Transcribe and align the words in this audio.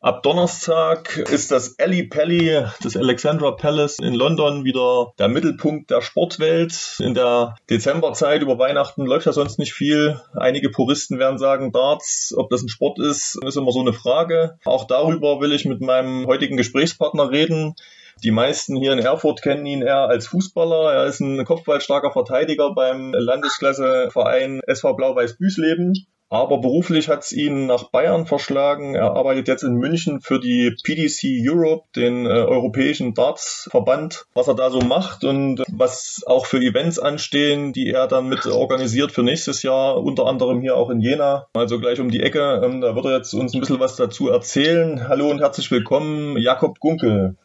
Ab 0.00 0.22
Donnerstag 0.22 1.16
ist 1.16 1.50
das 1.50 1.76
Ali 1.80 2.04
Pally, 2.04 2.64
das 2.84 2.96
Alexandra 2.96 3.50
Palace 3.50 3.98
in 3.98 4.14
London 4.14 4.64
wieder 4.64 5.12
der 5.18 5.26
Mittelpunkt 5.26 5.90
der 5.90 6.02
Sportwelt. 6.02 6.96
In 7.00 7.14
der 7.14 7.56
Dezemberzeit 7.68 8.40
über 8.40 8.60
Weihnachten 8.60 9.04
läuft 9.04 9.26
ja 9.26 9.32
sonst 9.32 9.58
nicht 9.58 9.72
viel. 9.72 10.20
Einige 10.36 10.70
Puristen 10.70 11.18
werden 11.18 11.38
sagen, 11.38 11.72
Darts, 11.72 12.32
ob 12.36 12.48
das 12.48 12.62
ein 12.62 12.68
Sport 12.68 13.00
ist, 13.00 13.40
ist 13.44 13.56
immer 13.56 13.72
so 13.72 13.80
eine 13.80 13.92
Frage. 13.92 14.56
Auch 14.64 14.86
darüber 14.86 15.40
will 15.40 15.50
ich 15.50 15.64
mit 15.64 15.80
meinem 15.80 16.26
heutigen 16.26 16.56
Gesprächspartner 16.56 17.32
reden. 17.32 17.74
Die 18.22 18.30
meisten 18.30 18.76
hier 18.76 18.92
in 18.92 19.00
Erfurt 19.00 19.42
kennen 19.42 19.66
ihn 19.66 19.82
eher 19.82 20.08
als 20.08 20.28
Fußballer. 20.28 20.92
Er 20.92 21.06
ist 21.06 21.18
ein 21.18 21.44
kopfballstarker 21.44 22.12
Verteidiger 22.12 22.72
beim 22.72 23.12
Landesklasseverein 23.14 24.60
SV 24.64 24.94
Blau-Weiß 24.94 25.38
Büsleben. 25.38 26.06
Aber 26.30 26.58
beruflich 26.58 27.08
hat 27.08 27.22
es 27.22 27.32
ihn 27.32 27.66
nach 27.66 27.84
Bayern 27.84 28.26
verschlagen. 28.26 28.94
Er 28.94 29.12
arbeitet 29.12 29.48
jetzt 29.48 29.62
in 29.62 29.76
München 29.76 30.20
für 30.20 30.38
die 30.38 30.76
PDC 30.84 31.48
Europe, 31.48 31.86
den 31.96 32.26
äh, 32.26 32.28
europäischen 32.28 33.14
Darts-Verband, 33.14 34.26
was 34.34 34.46
er 34.46 34.54
da 34.54 34.70
so 34.70 34.80
macht 34.80 35.24
und 35.24 35.62
was 35.68 36.22
auch 36.26 36.44
für 36.44 36.58
Events 36.58 36.98
anstehen, 36.98 37.72
die 37.72 37.90
er 37.90 38.08
dann 38.08 38.28
mit 38.28 38.44
organisiert 38.44 39.10
für 39.10 39.22
nächstes 39.22 39.62
Jahr, 39.62 39.96
unter 39.96 40.26
anderem 40.26 40.60
hier 40.60 40.76
auch 40.76 40.90
in 40.90 41.00
Jena, 41.00 41.46
also 41.54 41.80
gleich 41.80 41.98
um 41.98 42.10
die 42.10 42.22
Ecke. 42.22 42.60
Ähm, 42.62 42.82
da 42.82 42.94
wird 42.94 43.06
er 43.06 43.16
jetzt 43.16 43.32
uns 43.32 43.54
ein 43.54 43.60
bisschen 43.60 43.80
was 43.80 43.96
dazu 43.96 44.28
erzählen. 44.28 45.08
Hallo 45.08 45.30
und 45.30 45.40
herzlich 45.40 45.70
willkommen, 45.70 46.36
Jakob 46.36 46.78
Gunkel. 46.78 47.36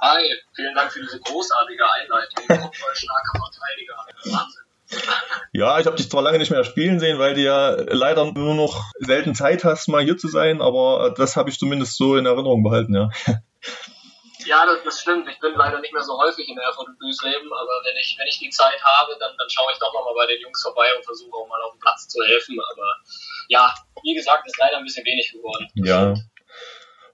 Hi, 0.00 0.22
vielen 0.54 0.74
Dank 0.76 0.92
für 0.92 1.00
diese 1.00 1.18
großartige 1.18 1.82
Einleitung. 1.84 2.44
Starker 2.44 3.38
Verteidiger. 3.40 3.96
Wahnsinn. 4.26 4.63
Ja, 5.52 5.78
ich 5.78 5.86
habe 5.86 5.96
dich 5.96 6.10
zwar 6.10 6.22
lange 6.22 6.38
nicht 6.38 6.50
mehr 6.50 6.64
spielen 6.64 6.98
sehen, 6.98 7.18
weil 7.18 7.34
du 7.34 7.40
ja 7.40 7.70
leider 7.70 8.24
nur 8.32 8.54
noch 8.54 8.82
selten 8.98 9.34
Zeit 9.34 9.62
hast, 9.62 9.88
mal 9.88 10.02
hier 10.02 10.18
zu 10.18 10.28
sein, 10.28 10.60
aber 10.60 11.14
das 11.16 11.36
habe 11.36 11.48
ich 11.48 11.58
zumindest 11.58 11.96
so 11.96 12.16
in 12.16 12.26
Erinnerung 12.26 12.62
behalten, 12.62 12.94
ja. 12.94 13.10
Ja, 14.46 14.66
das, 14.66 14.84
das, 14.84 15.00
stimmt. 15.00 15.28
Ich 15.28 15.40
bin 15.40 15.54
leider 15.54 15.80
nicht 15.80 15.94
mehr 15.94 16.02
so 16.02 16.18
häufig 16.20 16.46
in 16.48 16.58
Erfurt 16.58 16.88
und 16.88 16.98
Büsleben, 16.98 17.50
aber 17.50 17.80
wenn 17.84 17.96
ich, 17.96 18.14
wenn 18.18 18.28
ich 18.28 18.38
die 18.38 18.50
Zeit 18.50 18.76
habe, 18.84 19.16
dann, 19.18 19.32
dann 19.38 19.48
schaue 19.48 19.72
ich 19.72 19.78
doch 19.78 19.92
nochmal 19.94 20.14
bei 20.14 20.26
den 20.26 20.40
Jungs 20.42 20.60
vorbei 20.62 20.86
und 20.96 21.04
versuche 21.04 21.34
auch 21.34 21.48
mal 21.48 21.62
auf 21.62 21.72
dem 21.72 21.80
Platz 21.80 22.08
zu 22.08 22.22
helfen. 22.22 22.58
Aber 22.72 22.84
ja, 23.48 23.74
wie 24.02 24.14
gesagt, 24.14 24.46
ist 24.46 24.58
leider 24.58 24.76
ein 24.76 24.84
bisschen 24.84 25.06
wenig 25.06 25.32
geworden. 25.32 25.66
Ja. 25.74 26.14
Stimmt. 26.14 26.33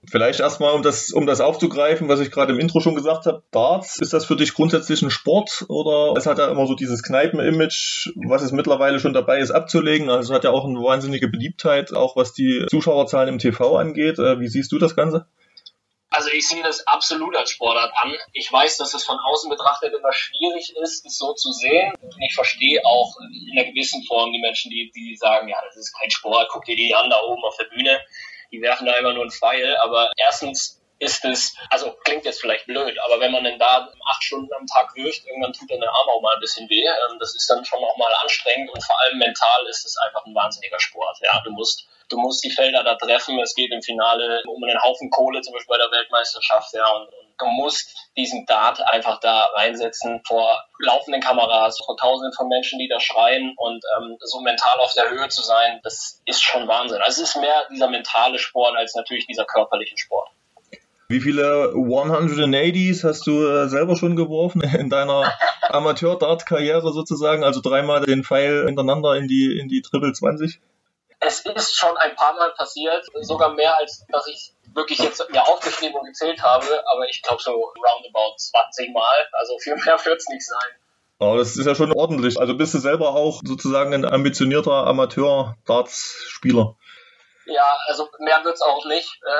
Vielleicht 0.09 0.41
erstmal, 0.41 0.75
um 0.75 0.83
das, 0.83 1.11
um 1.13 1.27
das 1.27 1.43
aufzugreifen, 1.43 2.09
was 2.09 2.21
ich 2.21 2.31
gerade 2.31 2.55
im 2.55 2.59
Intro 2.59 2.81
schon 2.81 2.95
gesagt 2.95 3.27
habe, 3.27 3.43
Darts, 3.51 4.01
ist 4.01 4.15
das 4.15 4.25
für 4.25 4.35
dich 4.35 4.55
grundsätzlich 4.55 5.03
ein 5.03 5.11
Sport 5.11 5.67
oder 5.69 6.15
es 6.17 6.25
hat 6.25 6.39
ja 6.39 6.51
immer 6.51 6.67
so 6.67 6.75
dieses 6.75 7.03
Kneipen-Image, 7.03 8.13
was 8.27 8.41
es 8.41 8.53
mittlerweile 8.53 8.99
schon 8.99 9.13
dabei 9.13 9.41
ist 9.41 9.51
abzulegen. 9.51 10.09
Also 10.09 10.33
es 10.33 10.37
hat 10.37 10.45
ja 10.45 10.51
auch 10.51 10.65
eine 10.65 10.79
wahnsinnige 10.79 11.29
Beliebtheit, 11.29 11.93
auch 11.93 12.17
was 12.17 12.33
die 12.33 12.65
Zuschauerzahlen 12.71 13.29
im 13.29 13.39
TV 13.39 13.77
angeht. 13.77 14.19
Äh, 14.19 14.41
wie 14.41 14.49
siehst 14.49 14.73
du 14.73 14.79
das 14.79 14.97
Ganze? 14.97 15.27
Also 16.09 16.31
ich 16.31 16.49
sehe 16.49 16.63
das 16.63 16.87
absolut 16.87 17.37
als 17.37 17.51
Sportart 17.51 17.93
an. 17.95 18.15
Ich 18.33 18.51
weiß, 18.51 18.79
dass 18.79 18.95
es 18.95 19.05
von 19.05 19.19
außen 19.19 19.51
betrachtet 19.51 19.93
immer 19.95 20.13
schwierig 20.13 20.75
ist, 20.83 21.07
es 21.07 21.19
so 21.19 21.35
zu 21.35 21.53
sehen. 21.53 21.93
Ich 22.27 22.35
verstehe 22.35 22.81
auch 22.85 23.15
in 23.21 23.59
einer 23.59 23.71
gewissen 23.71 24.03
Form 24.05 24.33
die 24.33 24.41
Menschen, 24.41 24.71
die, 24.71 24.91
die 24.97 25.15
sagen, 25.15 25.49
ja, 25.49 25.57
das 25.67 25.77
ist 25.77 25.95
kein 26.01 26.11
Sport, 26.11 26.49
guck 26.51 26.65
dir 26.65 26.75
die 26.75 26.95
an 26.95 27.11
da 27.11 27.21
oben 27.21 27.45
auf 27.45 27.57
der 27.59 27.67
Bühne 27.67 28.01
die 28.53 28.63
werfen 28.63 28.87
da 28.87 28.97
immer 28.97 29.13
nur 29.13 29.23
einen 29.23 29.31
Pfeil. 29.31 29.77
Aber 29.77 30.11
erstens 30.17 30.81
ist 30.99 31.25
es, 31.25 31.57
also 31.71 31.93
klingt 32.05 32.25
jetzt 32.27 32.41
vielleicht 32.41 32.67
blöd, 32.67 32.99
aber 33.07 33.21
wenn 33.21 33.33
man 33.33 33.43
denn 33.43 33.59
da 33.59 33.91
acht 34.11 34.23
Stunden 34.23 34.53
am 34.53 34.67
Tag 34.67 34.95
wirft, 34.95 35.27
irgendwann 35.27 35.53
tut 35.53 35.71
dann 35.71 35.81
der 35.81 35.89
Arm 35.89 36.09
auch 36.11 36.21
mal 36.21 36.35
ein 36.35 36.41
bisschen 36.41 36.69
weh. 36.69 36.85
Ähm, 36.85 37.19
das 37.19 37.35
ist 37.35 37.49
dann 37.49 37.65
schon 37.65 37.83
auch 37.83 37.97
mal 37.97 38.13
anstrengend 38.23 38.71
und 38.71 38.85
vor 38.85 39.01
allem 39.01 39.19
mental 39.19 39.67
ist 39.69 39.87
es 39.87 39.97
einfach 39.97 40.25
ein 40.27 40.35
wahnsinniger 40.35 40.79
Sport. 40.79 41.19
Ja, 41.23 41.41
du 41.43 41.53
musst 41.53 41.87
du 42.11 42.19
musst 42.19 42.45
die 42.45 42.51
Felder 42.51 42.85
da 42.85 42.97
treffen. 42.97 43.39
Es 43.41 43.55
geht 43.55 43.73
im 43.73 43.83
Finale 43.83 44.43
um 44.47 44.63
einen 44.63 44.83
Haufen 44.83 45.11
Kohle, 45.11 45.41
zum 45.41 45.55
Beispiel 45.55 45.77
bei 45.77 45.79
der 45.79 45.91
Weltmeisterschaft, 45.91 46.75
ja, 46.75 46.87
und, 46.89 47.09
und 47.09 47.30
du 47.41 47.47
musst 47.47 48.09
diesen 48.17 48.47
Dart 48.47 48.81
einfach 48.93 49.19
da 49.21 49.49
reinsetzen 49.55 50.21
vor 50.27 50.65
laufenden 50.79 51.21
Kameras, 51.21 51.79
vor 51.85 51.97
tausenden 51.97 52.33
von 52.35 52.49
Menschen, 52.49 52.79
die 52.79 52.89
da 52.89 53.01
schreien 53.01 53.55
und 53.57 53.83
ähm, 53.97 54.17
so 54.21 54.41
mental 54.41 54.79
auf 54.79 54.93
der 54.95 55.11
Höhe 55.11 55.29
zu 55.29 55.43
sein, 55.43 55.81
das 55.83 56.21
ist 56.27 56.43
schon 56.43 56.69
Wahnsinn. 56.69 57.01
Also 57.03 57.23
es 57.23 57.31
ist 57.31 57.41
mehr 57.41 57.67
dieser 57.71 57.89
mentale 57.89 58.39
Sport 58.39 58.77
als 58.77 58.95
natürlich 58.95 59.27
dieser 59.27 59.45
körperliche 59.45 59.97
Sport. 59.97 60.29
Wie 61.09 61.21
viele 61.21 61.73
180s 61.75 63.03
hast 63.03 63.27
du 63.27 63.45
äh, 63.45 63.69
selber 63.69 63.97
schon 63.97 64.15
geworfen 64.15 64.63
in 64.63 64.91
deiner 64.91 65.33
Amateur-Dart-Karriere 65.63 66.93
sozusagen? 66.93 67.43
Also 67.43 67.61
dreimal 67.61 68.05
den 68.05 68.23
Pfeil 68.23 68.67
hintereinander 68.67 69.17
in 69.17 69.27
die, 69.27 69.59
in 69.59 69.69
die 69.69 69.83
Triple 69.83 70.13
20? 70.13 70.61
es 71.21 71.41
ist 71.41 71.77
schon 71.77 71.97
ein 71.99 72.15
paar 72.17 72.35
Mal 72.35 72.53
passiert, 72.53 73.05
sogar 73.21 73.53
mehr 73.55 73.77
als 73.77 74.05
dass 74.09 74.27
ich 74.27 74.55
wirklich 74.75 74.99
jetzt 74.99 75.25
mir 75.31 75.43
aufgeschrieben 75.47 75.97
und 75.97 76.07
gezählt 76.07 76.43
habe, 76.43 76.67
aber 76.87 77.09
ich 77.09 77.23
glaube 77.23 77.43
so 77.43 77.53
roundabout 77.53 78.37
20 78.37 78.93
Mal, 78.93 79.29
also 79.33 79.59
viel 79.59 79.75
mehr 79.75 79.99
wird 80.05 80.19
es 80.19 80.29
nicht 80.29 80.47
sein. 80.47 80.71
Aber 81.19 81.37
das 81.37 81.57
ist 81.57 81.67
ja 81.67 81.75
schon 81.75 81.93
ordentlich. 81.93 82.41
Also 82.41 82.57
bist 82.57 82.73
du 82.73 82.79
selber 82.79 83.11
auch 83.11 83.43
sozusagen 83.45 83.93
ein 83.93 84.07
ambitionierter 84.07 84.87
Amateur-Darts-Spieler? 84.87 86.77
Ja, 87.51 87.77
also 87.87 88.09
mehr 88.21 88.45
wird's 88.45 88.63
auch 88.63 88.85
nicht. 88.87 89.21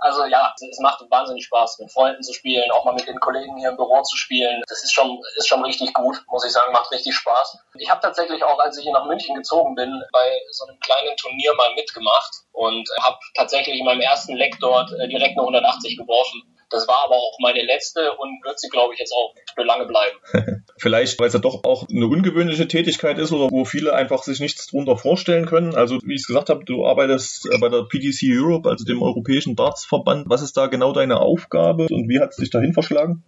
Also 0.00 0.24
ja, 0.26 0.54
es 0.70 0.78
macht 0.78 1.02
wahnsinnig 1.10 1.44
Spaß, 1.46 1.80
mit 1.80 1.90
Freunden 1.90 2.22
zu 2.22 2.32
spielen, 2.32 2.70
auch 2.70 2.84
mal 2.84 2.94
mit 2.94 3.08
den 3.08 3.18
Kollegen 3.18 3.56
hier 3.58 3.70
im 3.70 3.76
Büro 3.76 4.00
zu 4.02 4.16
spielen. 4.16 4.62
Das 4.68 4.84
ist 4.84 4.92
schon, 4.92 5.20
ist 5.36 5.48
schon 5.48 5.64
richtig 5.64 5.92
gut, 5.92 6.22
muss 6.28 6.44
ich 6.44 6.52
sagen, 6.52 6.72
macht 6.72 6.92
richtig 6.92 7.16
Spaß. 7.16 7.58
Ich 7.78 7.90
habe 7.90 8.00
tatsächlich 8.00 8.44
auch, 8.44 8.60
als 8.60 8.78
ich 8.78 8.84
hier 8.84 8.92
nach 8.92 9.06
München 9.06 9.34
gezogen 9.34 9.74
bin, 9.74 10.00
bei 10.12 10.40
so 10.52 10.66
einem 10.66 10.78
kleinen 10.78 11.16
Turnier 11.16 11.52
mal 11.54 11.74
mitgemacht 11.74 12.30
und 12.52 12.88
habe 13.02 13.18
tatsächlich 13.34 13.80
in 13.80 13.86
meinem 13.86 14.00
ersten 14.00 14.36
Leck 14.36 14.56
dort 14.60 14.92
äh, 14.92 15.08
direkt 15.08 15.36
eine 15.36 15.40
180 15.40 15.96
geworfen. 15.98 16.57
Das 16.70 16.86
war 16.86 17.04
aber 17.04 17.16
auch 17.16 17.38
meine 17.40 17.62
letzte 17.62 18.12
und 18.16 18.44
wird 18.44 18.60
sie, 18.60 18.68
glaube 18.68 18.94
ich, 18.94 19.00
jetzt 19.00 19.12
auch 19.12 19.34
für 19.54 19.62
lange 19.62 19.86
bleiben. 19.86 20.18
Vielleicht, 20.78 21.18
weil 21.18 21.28
es 21.28 21.34
ja 21.34 21.40
doch 21.40 21.64
auch 21.64 21.88
eine 21.88 22.06
ungewöhnliche 22.06 22.68
Tätigkeit 22.68 23.18
ist 23.18 23.32
oder 23.32 23.50
wo 23.50 23.64
viele 23.64 23.94
einfach 23.94 24.22
sich 24.22 24.40
nichts 24.40 24.66
drunter 24.66 24.96
vorstellen 24.96 25.46
können. 25.46 25.74
Also, 25.74 25.98
wie 26.04 26.14
ich 26.14 26.20
es 26.20 26.26
gesagt 26.26 26.50
habe, 26.50 26.64
du 26.64 26.86
arbeitest 26.86 27.48
bei 27.60 27.68
der 27.68 27.82
PDC 27.84 28.22
Europe, 28.24 28.68
also 28.68 28.84
dem 28.84 29.02
Europäischen 29.02 29.56
Dartsverband. 29.56 30.28
Was 30.28 30.42
ist 30.42 30.56
da 30.56 30.66
genau 30.66 30.92
deine 30.92 31.20
Aufgabe 31.20 31.86
und 31.90 32.08
wie 32.08 32.20
hat 32.20 32.30
es 32.30 32.36
dich 32.36 32.50
dahin 32.50 32.74
verschlagen? 32.74 33.24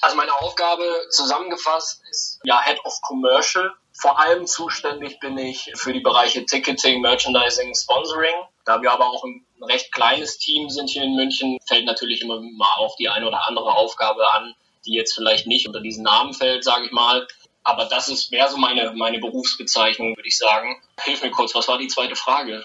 Also 0.00 0.16
meine 0.16 0.34
Aufgabe 0.40 0.82
zusammengefasst 1.10 2.02
ist 2.10 2.40
ja 2.44 2.60
Head 2.62 2.84
of 2.84 3.00
Commercial. 3.02 3.72
Vor 3.92 4.20
allem 4.20 4.46
zuständig 4.46 5.20
bin 5.20 5.38
ich 5.38 5.72
für 5.76 5.92
die 5.92 6.00
Bereiche 6.00 6.44
Ticketing, 6.44 7.00
Merchandising, 7.00 7.74
Sponsoring. 7.74 8.34
Da 8.64 8.80
wir 8.80 8.92
aber 8.92 9.10
auch 9.10 9.24
ein 9.24 9.44
recht 9.62 9.92
kleines 9.92 10.38
Team 10.38 10.70
sind 10.70 10.90
hier 10.90 11.02
in 11.02 11.14
München, 11.14 11.58
fällt 11.66 11.84
natürlich 11.84 12.22
immer 12.22 12.40
mal 12.40 12.72
auch 12.78 12.96
die 12.96 13.08
eine 13.08 13.26
oder 13.26 13.46
andere 13.46 13.72
Aufgabe 13.72 14.22
an, 14.32 14.54
die 14.86 14.94
jetzt 14.94 15.14
vielleicht 15.14 15.46
nicht 15.46 15.66
unter 15.66 15.80
diesen 15.80 16.04
Namen 16.04 16.32
fällt, 16.34 16.64
sage 16.64 16.86
ich 16.86 16.92
mal. 16.92 17.26
Aber 17.62 17.86
das 17.86 18.08
ist 18.08 18.30
mehr 18.30 18.48
so 18.48 18.58
meine, 18.58 18.92
meine 18.92 19.18
Berufsbezeichnung, 19.18 20.16
würde 20.16 20.28
ich 20.28 20.36
sagen. 20.36 20.76
Hilf 21.02 21.22
mir 21.22 21.30
kurz, 21.30 21.54
was 21.54 21.68
war 21.68 21.78
die 21.78 21.88
zweite 21.88 22.16
Frage? 22.16 22.64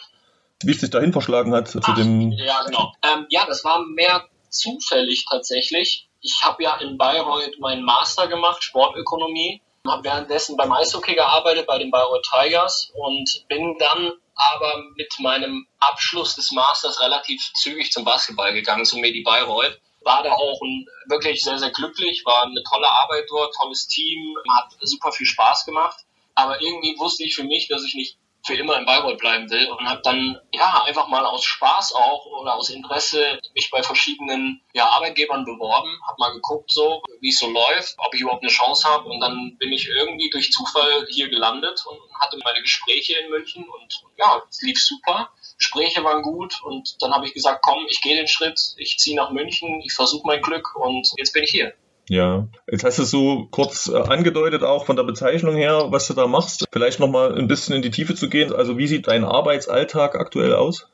Wie 0.62 0.72
es 0.72 0.82
sich 0.82 0.90
dahin 0.90 1.14
verschlagen 1.14 1.54
hat 1.54 1.70
zu 1.70 1.80
Ach, 1.82 1.96
dem. 1.96 2.32
Ja, 2.32 2.64
genau. 2.64 2.94
Ähm, 3.02 3.26
ja, 3.30 3.46
das 3.46 3.64
war 3.64 3.86
mehr 3.86 4.26
zufällig 4.50 5.26
tatsächlich. 5.30 6.10
Ich 6.22 6.42
habe 6.44 6.64
ja 6.64 6.78
in 6.78 6.98
Bayreuth 6.98 7.60
meinen 7.60 7.84
Master 7.84 8.28
gemacht, 8.28 8.62
Sportökonomie, 8.62 9.62
habe 9.92 10.04
währenddessen 10.04 10.58
beim 10.58 10.72
Eishockey 10.72 11.16
gearbeitet 11.16 11.68
bei 11.68 11.78
den 11.78 11.92
Bayreuth 11.92 12.28
Tigers 12.32 12.92
und 12.94 13.46
bin 13.48 13.78
dann 13.80 14.12
aber 14.36 14.84
mit 14.96 15.14
meinem 15.20 15.68
Abschluss 15.80 16.36
des 16.36 16.52
Masters 16.52 17.00
relativ 17.02 17.52
zügig 17.56 17.92
zum 17.92 18.06
Basketball 18.06 18.54
gegangen, 18.54 18.86
zum 18.86 19.02
Medi 19.02 19.22
Bayreuth. 19.24 19.80
War 20.02 20.24
da 20.24 20.32
auch 20.32 20.62
ein, 20.62 20.86
wirklich 21.08 21.42
sehr, 21.42 21.60
sehr 21.60 21.72
glücklich, 21.72 22.24
war 22.26 22.44
eine 22.44 22.64
tolle 22.64 22.90
Arbeit 22.90 23.26
dort, 23.30 23.54
tolles 23.54 23.88
Team, 23.88 24.36
hat 24.58 24.72
super 24.80 25.12
viel 25.12 25.26
Spaß 25.26 25.66
gemacht. 25.66 26.00
Aber 26.36 26.62
irgendwie 26.62 26.96
wusste 26.98 27.26
ich 27.26 27.36
für 27.36 27.44
mich, 27.44 27.68
dass 27.68 27.84
ich 27.84 27.96
nicht 27.96 28.18
für 28.46 28.56
immer 28.56 28.78
in 28.78 28.86
Bayreuth 28.86 29.20
bleiben 29.20 29.50
will 29.50 29.68
und 29.68 29.88
habe 29.88 30.02
dann 30.04 30.40
ja 30.54 30.84
einfach 30.84 31.08
mal 31.08 31.26
aus 31.26 31.44
Spaß 31.44 31.94
auch 31.94 32.26
oder 32.26 32.56
aus 32.56 32.70
Interesse 32.70 33.40
mich 33.54 33.70
bei 33.70 33.84
verschiedenen 33.84 34.62
ja, 34.74 34.88
Arbeitgebern 34.88 35.46
beworben, 35.46 35.90
habe 36.08 36.16
mal 36.20 36.34
geguckt 36.34 36.72
so, 36.72 37.02
wie 37.20 37.30
es 37.30 37.40
so 37.40 37.50
läuft, 37.50 37.96
ob 37.98 38.14
ich 38.14 38.22
überhaupt 38.22 38.44
eine 38.44 38.52
Chance 38.52 38.88
habe 38.88 39.10
und 39.10 39.20
dann 39.20 39.58
bin 39.58 39.72
ich 39.72 39.88
irgendwie 39.88 40.30
durch 40.30 40.52
Zufall 40.52 41.06
hier 41.10 41.30
gelandet 41.30 41.84
und 41.86 42.00
hatte 42.20 42.40
meine 42.44 42.62
Gespräche 42.62 43.20
in 43.20 43.30
München 43.30 43.68
und 43.68 44.04
ja, 44.18 44.42
es 44.50 44.62
lief 44.62 44.82
super. 44.82 45.32
Gespräche 45.58 46.04
waren 46.04 46.22
gut 46.22 46.62
und 46.64 47.02
dann 47.02 47.14
habe 47.14 47.26
ich 47.26 47.34
gesagt, 47.34 47.62
komm, 47.62 47.86
ich 47.90 48.02
gehe 48.02 48.16
den 48.16 48.28
Schritt, 48.28 48.60
ich 48.78 48.98
ziehe 48.98 49.16
nach 49.16 49.32
München, 49.32 49.82
ich 49.82 49.94
versuche 49.94 50.26
mein 50.26 50.42
Glück 50.42 50.76
und 50.76 51.12
jetzt 51.18 51.34
bin 51.34 51.44
ich 51.44 51.52
hier. 51.52 51.74
Ja, 52.10 52.48
jetzt 52.68 52.84
hast 52.84 52.98
du 52.98 53.04
so 53.04 53.48
kurz 53.52 53.88
äh, 53.88 53.96
angedeutet, 53.96 54.64
auch 54.64 54.88
von 54.88 54.96
der 54.96 55.04
Bezeichnung 55.04 55.56
her, 55.56 55.92
was 55.92 56.08
du 56.08 56.16
da 56.16 56.26
machst. 56.26 56.66
Vielleicht 56.72 57.00
nochmal 57.00 57.38
ein 57.38 57.48
bisschen 57.48 57.76
in 57.76 57.84
die 57.84 57.92
Tiefe 57.92 58.16
zu 58.16 58.30
gehen. 58.30 58.52
Also 58.52 58.80
wie 58.80 58.88
sieht 58.88 59.08
dein 59.08 59.24
Arbeitsalltag 59.24 60.16
aktuell 60.16 60.56
aus? 60.56 60.88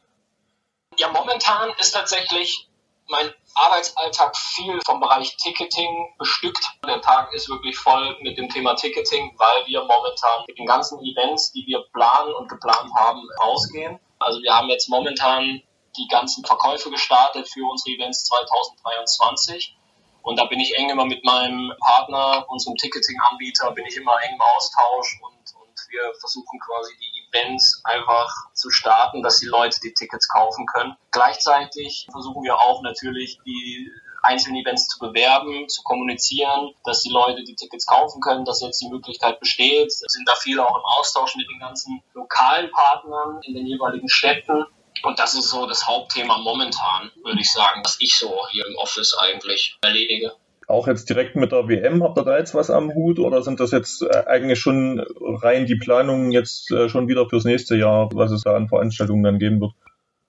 Ja, 0.98 1.08
momentan 1.08 1.72
ist 1.80 1.92
tatsächlich 1.92 2.68
mein 3.08 3.34
Arbeitsalltag 3.54 4.36
viel 4.36 4.78
vom 4.86 5.00
Bereich 5.00 5.38
Ticketing 5.38 6.14
bestückt. 6.20 6.72
Der 6.86 7.00
Tag 7.00 7.34
ist 7.34 7.48
wirklich 7.50 7.78
voll 7.78 8.18
mit 8.22 8.38
dem 8.38 8.50
Thema 8.50 8.76
Ticketing, 8.76 9.34
weil 9.38 9.68
wir 9.68 9.84
momentan 9.84 10.44
mit 10.48 10.60
den 10.60 10.66
ganzen 10.66 11.00
Events, 11.00 11.54
die 11.54 11.66
wir 11.66 11.86
planen 11.94 12.34
und 12.34 12.50
geplant 12.50 12.92
haben, 12.94 13.22
rausgehen. 13.42 14.02
Also 14.20 14.42
wir 14.42 14.54
haben 14.54 14.68
jetzt 14.68 14.90
momentan 14.90 15.62
die 15.96 16.08
ganzen 16.10 16.44
Verkäufe 16.44 16.90
gestartet 16.90 17.48
für 17.48 17.64
unsere 17.64 17.96
Events 17.96 18.26
2023. 18.26 19.78
Und 20.26 20.40
da 20.40 20.46
bin 20.46 20.60
ich 20.60 20.76
eng 20.76 20.90
immer 20.90 21.06
mit 21.06 21.24
meinem 21.24 21.72
Partner, 21.80 22.46
unserem 22.50 22.76
Ticketing-Anbieter, 22.78 23.72
bin 23.74 23.86
ich 23.86 23.96
immer 23.96 24.18
eng 24.24 24.34
im 24.34 24.42
Austausch 24.42 25.22
und, 25.22 25.62
und 25.62 25.78
wir 25.90 26.02
versuchen 26.20 26.60
quasi 26.60 26.94
die 27.00 27.28
Events 27.30 27.80
einfach 27.84 28.34
zu 28.54 28.72
starten, 28.72 29.22
dass 29.22 29.38
die 29.38 29.46
Leute 29.46 29.80
die 29.82 29.94
Tickets 29.94 30.28
kaufen 30.28 30.66
können. 30.66 30.98
Gleichzeitig 31.12 32.08
versuchen 32.12 32.44
wir 32.44 32.56
auch 32.60 32.82
natürlich 32.82 33.40
die 33.46 33.92
einzelnen 34.24 34.62
Events 34.62 34.88
zu 34.88 34.98
bewerben, 34.98 35.70
zu 35.70 35.84
kommunizieren, 35.84 36.74
dass 36.86 37.02
die 37.02 37.12
Leute 37.12 37.44
die 37.44 37.54
Tickets 37.54 37.86
kaufen 37.86 38.20
können, 38.20 38.46
dass 38.46 38.62
jetzt 38.62 38.82
die 38.82 38.90
Möglichkeit 38.90 39.40
besteht. 39.40 39.94
Wir 40.02 40.10
sind 40.10 40.28
da 40.28 40.34
viel 40.36 40.60
auch 40.60 40.76
im 40.76 40.84
Austausch 40.98 41.36
mit 41.36 41.48
den 41.48 41.60
ganzen 41.60 42.02
lokalen 42.16 42.72
Partnern 42.72 43.42
in 43.44 43.54
den 43.54 43.68
jeweiligen 43.68 44.10
Städten. 44.10 44.66
Und 45.04 45.20
das 45.20 45.36
ist 45.36 45.50
so 45.50 45.68
das 45.68 45.88
Hauptthema 45.88 46.38
momentan, 46.38 47.12
würde 47.24 47.40
ich 47.40 47.52
sagen, 47.52 47.82
was 47.84 47.98
ich 48.00 48.16
so 48.16 48.48
hier 48.52 48.66
im 48.66 48.76
Office 48.78 49.16
eigentlich 49.18 49.78
erledige 49.82 50.32
auch 50.68 50.88
jetzt 50.88 51.10
direkt 51.10 51.36
mit 51.36 51.52
der 51.52 51.68
WM, 51.68 52.04
habt 52.04 52.18
ihr 52.18 52.24
da 52.24 52.38
jetzt 52.38 52.56
was 52.56 52.70
am 52.70 52.94
Hut 52.94 53.20
oder 53.20 53.44
sind 53.44 53.60
das 53.60 53.72
jetzt 53.72 54.02
äh, 54.02 54.24
eigentlich 54.26 54.60
schon 54.60 55.00
rein 55.20 55.66
die 55.66 55.76
Planungen 55.76 56.32
jetzt 56.32 56.72
äh, 56.72 56.90
schon 56.90 57.08
wieder 57.08 57.30
fürs 57.30 57.46
nächste 57.46 57.76
Jahr, 57.76 58.10
was 58.14 58.32
es 58.32 58.44
da 58.44 58.56
an 58.56 58.68
Veranstaltungen 58.68 59.24
dann 59.24 59.40
geben 59.40 59.62
wird? 59.62 59.74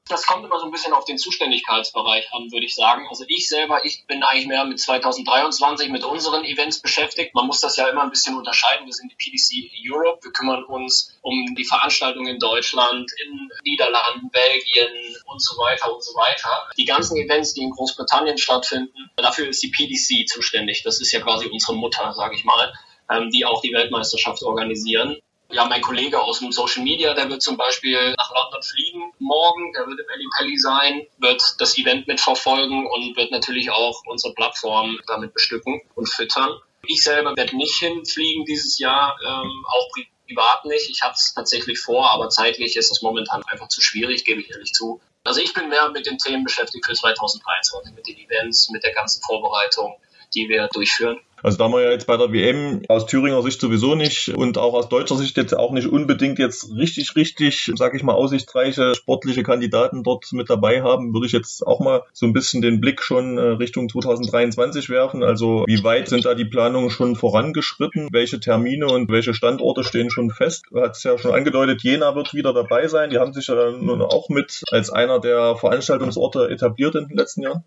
Das 0.09 0.27
kommt 0.27 0.45
immer 0.45 0.59
so 0.61 0.67
ein 0.67 0.71
bisschen 0.71 0.93
auf 0.93 1.05
den 1.05 1.19
Zuständigkeitsbereich 1.19 2.33
an, 2.33 2.51
würde 2.53 2.65
ich 2.65 2.75
sagen. 2.75 3.07
Also 3.09 3.25
ich 3.27 3.49
selber, 3.49 3.85
ich 3.85 4.07
bin 4.07 4.23
eigentlich 4.23 4.47
mehr 4.47 4.65
mit 4.65 4.79
2023 4.79 5.89
mit 5.91 6.05
unseren 6.05 6.45
Events 6.45 6.81
beschäftigt. 6.81 7.35
Man 7.35 7.47
muss 7.47 7.61
das 7.61 7.77
ja 7.77 7.89
immer 7.89 8.03
ein 8.03 8.11
bisschen 8.11 8.37
unterscheiden. 8.37 8.87
Wir 8.87 8.93
sind 8.93 9.11
die 9.11 9.17
PDC 9.17 9.93
Europe. 9.93 10.21
Wir 10.23 10.33
kümmern 10.33 10.65
uns 10.65 11.19
um 11.23 11.55
die 11.57 11.65
Veranstaltungen 11.65 12.29
in 12.29 12.39
Deutschland, 12.39 13.11
in 13.25 13.49
Niederlanden, 13.65 14.31
Belgien 14.31 15.17
und 15.27 15.43
so 15.43 15.57
weiter 15.57 15.93
und 15.93 16.05
so 16.05 16.15
weiter. 16.15 16.69
Die 16.77 16.85
ganzen 16.85 17.17
Events, 17.17 17.55
die 17.55 17.63
in 17.63 17.71
Großbritannien 17.71 18.39
stattfinden, 18.39 19.11
dafür 19.17 19.49
ist 19.49 19.63
die 19.63 19.71
PDC 19.71 20.29
zuständig. 20.29 20.83
Das 20.85 21.01
ist 21.01 21.11
ja 21.11 21.21
quasi 21.21 21.47
unsere 21.47 21.75
Mutter, 21.75 22.13
sage 22.15 22.37
ich 22.37 22.45
mal 22.45 22.73
ähm, 23.11 23.31
die 23.31 23.45
auch 23.45 23.61
die 23.61 23.73
Weltmeisterschaft 23.73 24.43
organisieren. 24.43 25.17
Ja, 25.49 25.65
mein 25.67 25.81
Kollege 25.81 26.21
aus 26.21 26.41
dem 26.41 26.51
Social 26.51 26.83
Media, 26.83 27.15
der 27.15 27.31
wird 27.31 27.41
zum 27.41 27.57
Beispiel 27.57 28.15
nach 28.17 28.33
London 28.35 28.63
fliegen 28.63 29.13
morgen, 29.19 29.73
der 29.73 29.87
wird 29.87 30.01
im 30.01 30.07
Ellie 30.13 30.29
Pelli 30.37 30.59
sein, 30.59 31.07
wird 31.19 31.43
das 31.59 31.79
Event 31.79 32.09
mitverfolgen 32.09 32.87
und 32.87 33.17
wird 33.17 33.31
natürlich 33.31 33.71
auch 33.71 34.03
unsere 34.07 34.35
Plattform 34.35 34.99
damit 35.07 35.35
bestücken 35.35 35.81
und 35.95 36.13
füttern. 36.13 36.51
Ich 36.87 37.03
selber 37.03 37.37
werde 37.37 37.57
nicht 37.57 37.77
hinfliegen 37.77 38.45
dieses 38.45 38.79
Jahr, 38.79 39.17
ähm, 39.25 39.65
auch 39.69 39.89
privat 40.27 40.65
nicht. 40.65 40.91
Ich 40.91 41.03
habe 41.03 41.15
es 41.15 41.33
tatsächlich 41.35 41.79
vor, 41.79 42.11
aber 42.11 42.29
zeitlich 42.29 42.77
ist 42.77 42.91
es 42.91 43.03
momentan 43.03 43.43
einfach 43.45 43.69
zu 43.69 43.81
schwierig, 43.81 44.25
gebe 44.25 44.41
ich 44.41 44.51
ehrlich 44.51 44.73
zu. 44.73 45.01
Also 45.25 45.41
ich 45.41 45.53
bin 45.55 45.69
mehr 45.69 45.89
mit 45.91 46.07
den 46.07 46.19
Themen 46.19 46.45
beschäftigt 46.45 46.87
für 46.87 46.95
2023, 46.95 47.95
mit 47.95 48.07
den 48.07 48.19
Events, 48.19 48.71
mit 48.71 48.85
der 48.85 48.93
ganzen 48.93 49.23
Vorbereitung, 49.23 49.97
die 50.35 50.49
wir 50.49 50.69
durchführen. 50.73 51.19
Also 51.43 51.59
da 51.59 51.69
wir 51.69 51.83
ja 51.83 51.91
jetzt 51.91 52.07
bei 52.07 52.17
der 52.17 52.33
WM 52.33 52.83
aus 52.89 53.07
Thüringer 53.07 53.43
Sicht 53.43 53.61
sowieso 53.61 53.95
nicht 53.95 54.31
und 54.31 54.59
auch 54.59 54.75
aus 54.75 54.89
deutscher 54.89 55.17
Sicht 55.17 55.37
jetzt 55.37 55.57
auch 55.57 55.71
nicht 55.73 55.87
unbedingt 55.87 56.39
jetzt 56.39 56.75
richtig, 56.75 57.15
richtig, 57.15 57.71
sag 57.77 57.95
ich 57.95 58.03
mal, 58.03 58.15
aussichtsreiche 58.15 58.95
sportliche 58.95 59.43
Kandidaten 59.43 60.03
dort 60.03 60.33
mit 60.33 60.49
dabei 60.49 60.83
haben, 60.83 61.13
würde 61.13 61.27
ich 61.27 61.33
jetzt 61.33 61.67
auch 61.67 61.79
mal 61.79 62.03
so 62.13 62.27
ein 62.27 62.33
bisschen 62.33 62.63
den 62.63 62.81
Blick 62.81 63.03
schon 63.03 63.37
äh, 63.39 63.43
Richtung 63.43 63.89
2023 63.89 64.89
werfen. 64.89 65.23
Also 65.23 65.65
wie 65.67 65.85
weit 65.85 66.09
sind 66.09 66.25
da 66.25 66.35
die 66.35 66.47
Planungen 66.47 66.91
schon 66.91 67.17
vorangeschritten? 67.17 68.09
Welche 68.13 68.41
Termine 68.41 68.87
und 68.87 69.11
welche 69.11 69.35
Standorte 69.35 69.85
stehen 69.85 70.11
schon 70.11 70.31
fest? 70.31 70.65
Du 70.71 70.81
hast 70.81 70.97
es 70.97 71.05
ja 71.05 71.19
schon 71.19 71.35
angedeutet, 71.35 71.83
Jena 71.83 72.17
wird 72.17 72.33
wieder 72.35 72.55
dabei 72.55 72.89
sein. 72.89 73.11
Die 73.11 73.19
haben 73.19 73.35
sich 73.35 73.47
ja 73.47 73.71
nun 73.71 74.01
auch 74.01 74.31
mit 74.31 74.63
als 74.71 74.91
einer 74.91 75.21
der 75.21 75.57
Veranstaltungsorte 75.57 76.49
etabliert 76.49 76.95
in 76.95 77.09
den 77.09 77.17
letzten 77.17 77.43
Jahren. 77.43 77.63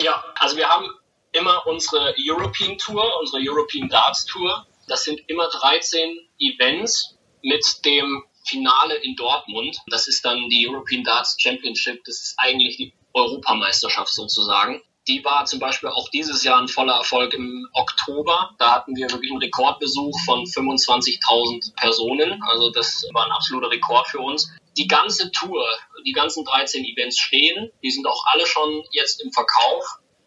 Ja, 0.00 0.24
also 0.40 0.56
wir 0.56 0.66
haben 0.66 0.86
immer 1.34 1.66
unsere 1.66 2.14
European 2.18 2.78
Tour, 2.78 3.04
unsere 3.20 3.42
European 3.42 3.88
Darts 3.88 4.24
Tour. 4.24 4.66
Das 4.88 5.04
sind 5.04 5.20
immer 5.28 5.48
13 5.48 6.18
Events 6.38 7.16
mit 7.42 7.64
dem 7.84 8.24
Finale 8.46 8.94
in 8.96 9.16
Dortmund. 9.16 9.78
Das 9.88 10.06
ist 10.06 10.24
dann 10.24 10.48
die 10.48 10.68
European 10.68 11.02
Darts 11.02 11.36
Championship. 11.38 12.04
Das 12.04 12.20
ist 12.20 12.34
eigentlich 12.38 12.76
die 12.76 12.94
Europameisterschaft 13.12 14.12
sozusagen. 14.12 14.82
Die 15.06 15.24
war 15.24 15.44
zum 15.44 15.58
Beispiel 15.58 15.90
auch 15.90 16.08
dieses 16.08 16.44
Jahr 16.44 16.60
ein 16.60 16.68
voller 16.68 16.94
Erfolg 16.94 17.34
im 17.34 17.68
Oktober. 17.74 18.54
Da 18.58 18.72
hatten 18.72 18.96
wir 18.96 19.10
wirklich 19.10 19.30
einen 19.30 19.40
Rekordbesuch 19.40 20.18
von 20.24 20.44
25.000 20.44 21.74
Personen. 21.76 22.42
Also 22.42 22.70
das 22.70 23.04
war 23.12 23.26
ein 23.26 23.32
absoluter 23.32 23.70
Rekord 23.70 24.06
für 24.08 24.20
uns. 24.20 24.50
Die 24.78 24.86
ganze 24.86 25.30
Tour, 25.30 25.62
die 26.06 26.12
ganzen 26.12 26.44
13 26.44 26.84
Events 26.84 27.18
stehen. 27.18 27.70
Die 27.82 27.90
sind 27.90 28.06
auch 28.06 28.24
alle 28.32 28.46
schon 28.46 28.82
jetzt 28.92 29.22
im 29.22 29.30
Verkauf. 29.32 29.84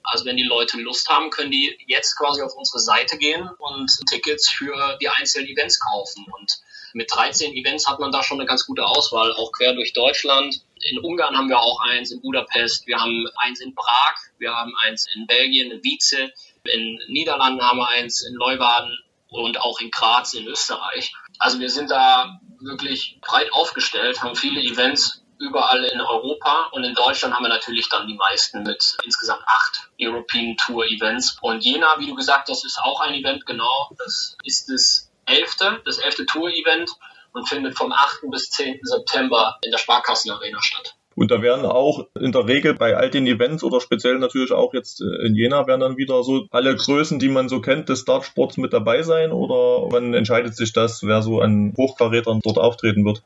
Also 0.09 0.25
wenn 0.25 0.38
die 0.38 0.44
Leute 0.44 0.80
Lust 0.80 1.09
haben, 1.09 1.30
können 1.30 1.51
die 1.51 1.77
jetzt 1.86 2.15
quasi 2.15 2.42
auf 2.42 2.56
unsere 2.56 2.80
Seite 2.80 3.18
gehen 3.18 3.50
und 3.59 3.92
Tickets 4.09 4.50
für 4.50 4.98
die 5.01 5.09
einzelnen 5.09 5.50
Events 5.50 5.80
kaufen. 5.80 6.25
Und 6.39 6.59
mit 6.94 7.13
13 7.13 7.54
Events 7.54 7.88
hat 7.88 8.00
man 8.00 8.12
da 8.12 8.24
schon 8.24 8.39
eine 8.39 8.48
ganz 8.48 8.65
gute 8.65 8.86
Auswahl, 8.86 9.33
auch 9.33 9.51
quer 9.51 9.74
durch 9.74 9.92
Deutschland. 9.92 10.62
In 10.80 11.00
Ungarn 11.00 11.36
haben 11.36 11.50
wir 11.50 11.59
auch 11.59 11.81
eins, 11.81 12.12
in 12.12 12.21
Budapest, 12.21 12.88
wir 12.88 12.98
haben 12.98 13.27
eins 13.36 13.59
in 13.59 13.75
Prag, 13.75 14.15
wir 14.38 14.56
haben 14.56 14.74
eins 14.86 15.06
in 15.13 15.27
Belgien, 15.27 15.71
in 15.71 15.83
Wietze, 15.83 16.31
in 16.63 17.00
Niederlanden 17.09 17.62
haben 17.62 17.77
wir 17.77 17.89
eins, 17.89 18.25
in 18.25 18.33
Leuwarden 18.36 18.98
und 19.30 19.59
auch 19.59 19.81
in 19.81 19.92
Graz 19.92 20.33
in 20.33 20.48
Österreich. 20.48 21.13
Also 21.38 21.59
wir 21.59 21.69
sind 21.69 21.92
da 21.92 22.39
wirklich 22.62 23.19
breit 23.21 23.51
aufgestellt, 23.51 24.21
haben 24.21 24.36
viele 24.36 24.62
Events 24.62 25.24
überall 25.39 25.83
in 25.85 26.01
Europa 26.01 26.69
und 26.71 26.83
in 26.83 26.93
Deutschland 26.93 27.35
haben 27.35 27.43
wir 27.43 27.49
natürlich 27.49 27.89
dann 27.89 28.07
die 28.07 28.15
meisten 28.15 28.63
mit 28.63 28.97
insgesamt 29.03 29.43
acht 29.45 29.89
European 29.99 30.56
Tour 30.57 30.85
Events. 30.85 31.37
Und 31.41 31.63
Jena, 31.63 31.95
wie 31.99 32.07
du 32.07 32.15
gesagt 32.15 32.49
hast, 32.49 32.65
ist 32.65 32.79
auch 32.81 33.01
ein 33.01 33.13
Event, 33.13 33.45
genau. 33.45 33.89
Das 33.97 34.35
ist 34.44 34.69
das 34.69 35.11
elfte, 35.25 35.81
das 35.85 35.97
elfte 35.99 36.25
Tour 36.25 36.49
Event 36.49 36.91
und 37.33 37.47
findet 37.47 37.77
vom 37.77 37.91
8. 37.91 38.21
bis 38.31 38.49
10. 38.49 38.79
September 38.81 39.57
in 39.61 39.71
der 39.71 39.77
Sparkassen 39.77 40.31
Arena 40.31 40.59
statt. 40.61 40.95
Und 41.15 41.31
da 41.31 41.41
werden 41.41 41.65
auch 41.65 42.06
in 42.19 42.31
der 42.31 42.47
Regel 42.47 42.75
bei 42.75 42.95
all 42.95 43.09
den 43.09 43.25
Events 43.25 43.63
oder 43.63 43.81
speziell 43.81 44.19
natürlich 44.19 44.51
auch 44.51 44.75
jetzt 44.75 45.01
äh, 45.01 45.25
in 45.25 45.33
Jena 45.33 45.65
werden 45.65 45.81
dann 45.81 45.97
wieder 45.97 46.23
so 46.23 46.45
alle 46.51 46.75
Größen, 46.75 47.17
die 47.17 47.29
man 47.29 47.49
so 47.49 47.59
kennt, 47.59 47.89
des 47.89 48.06
Dartsports 48.06 48.57
mit 48.57 48.71
dabei 48.71 49.01
sein 49.01 49.31
oder 49.31 49.91
wann 49.91 50.13
entscheidet 50.13 50.56
sich 50.56 50.73
das, 50.73 51.01
wer 51.01 51.23
so 51.23 51.41
an 51.41 51.73
Hochkarätern 51.75 52.41
dort 52.44 52.59
auftreten 52.59 53.03
wird? 53.03 53.23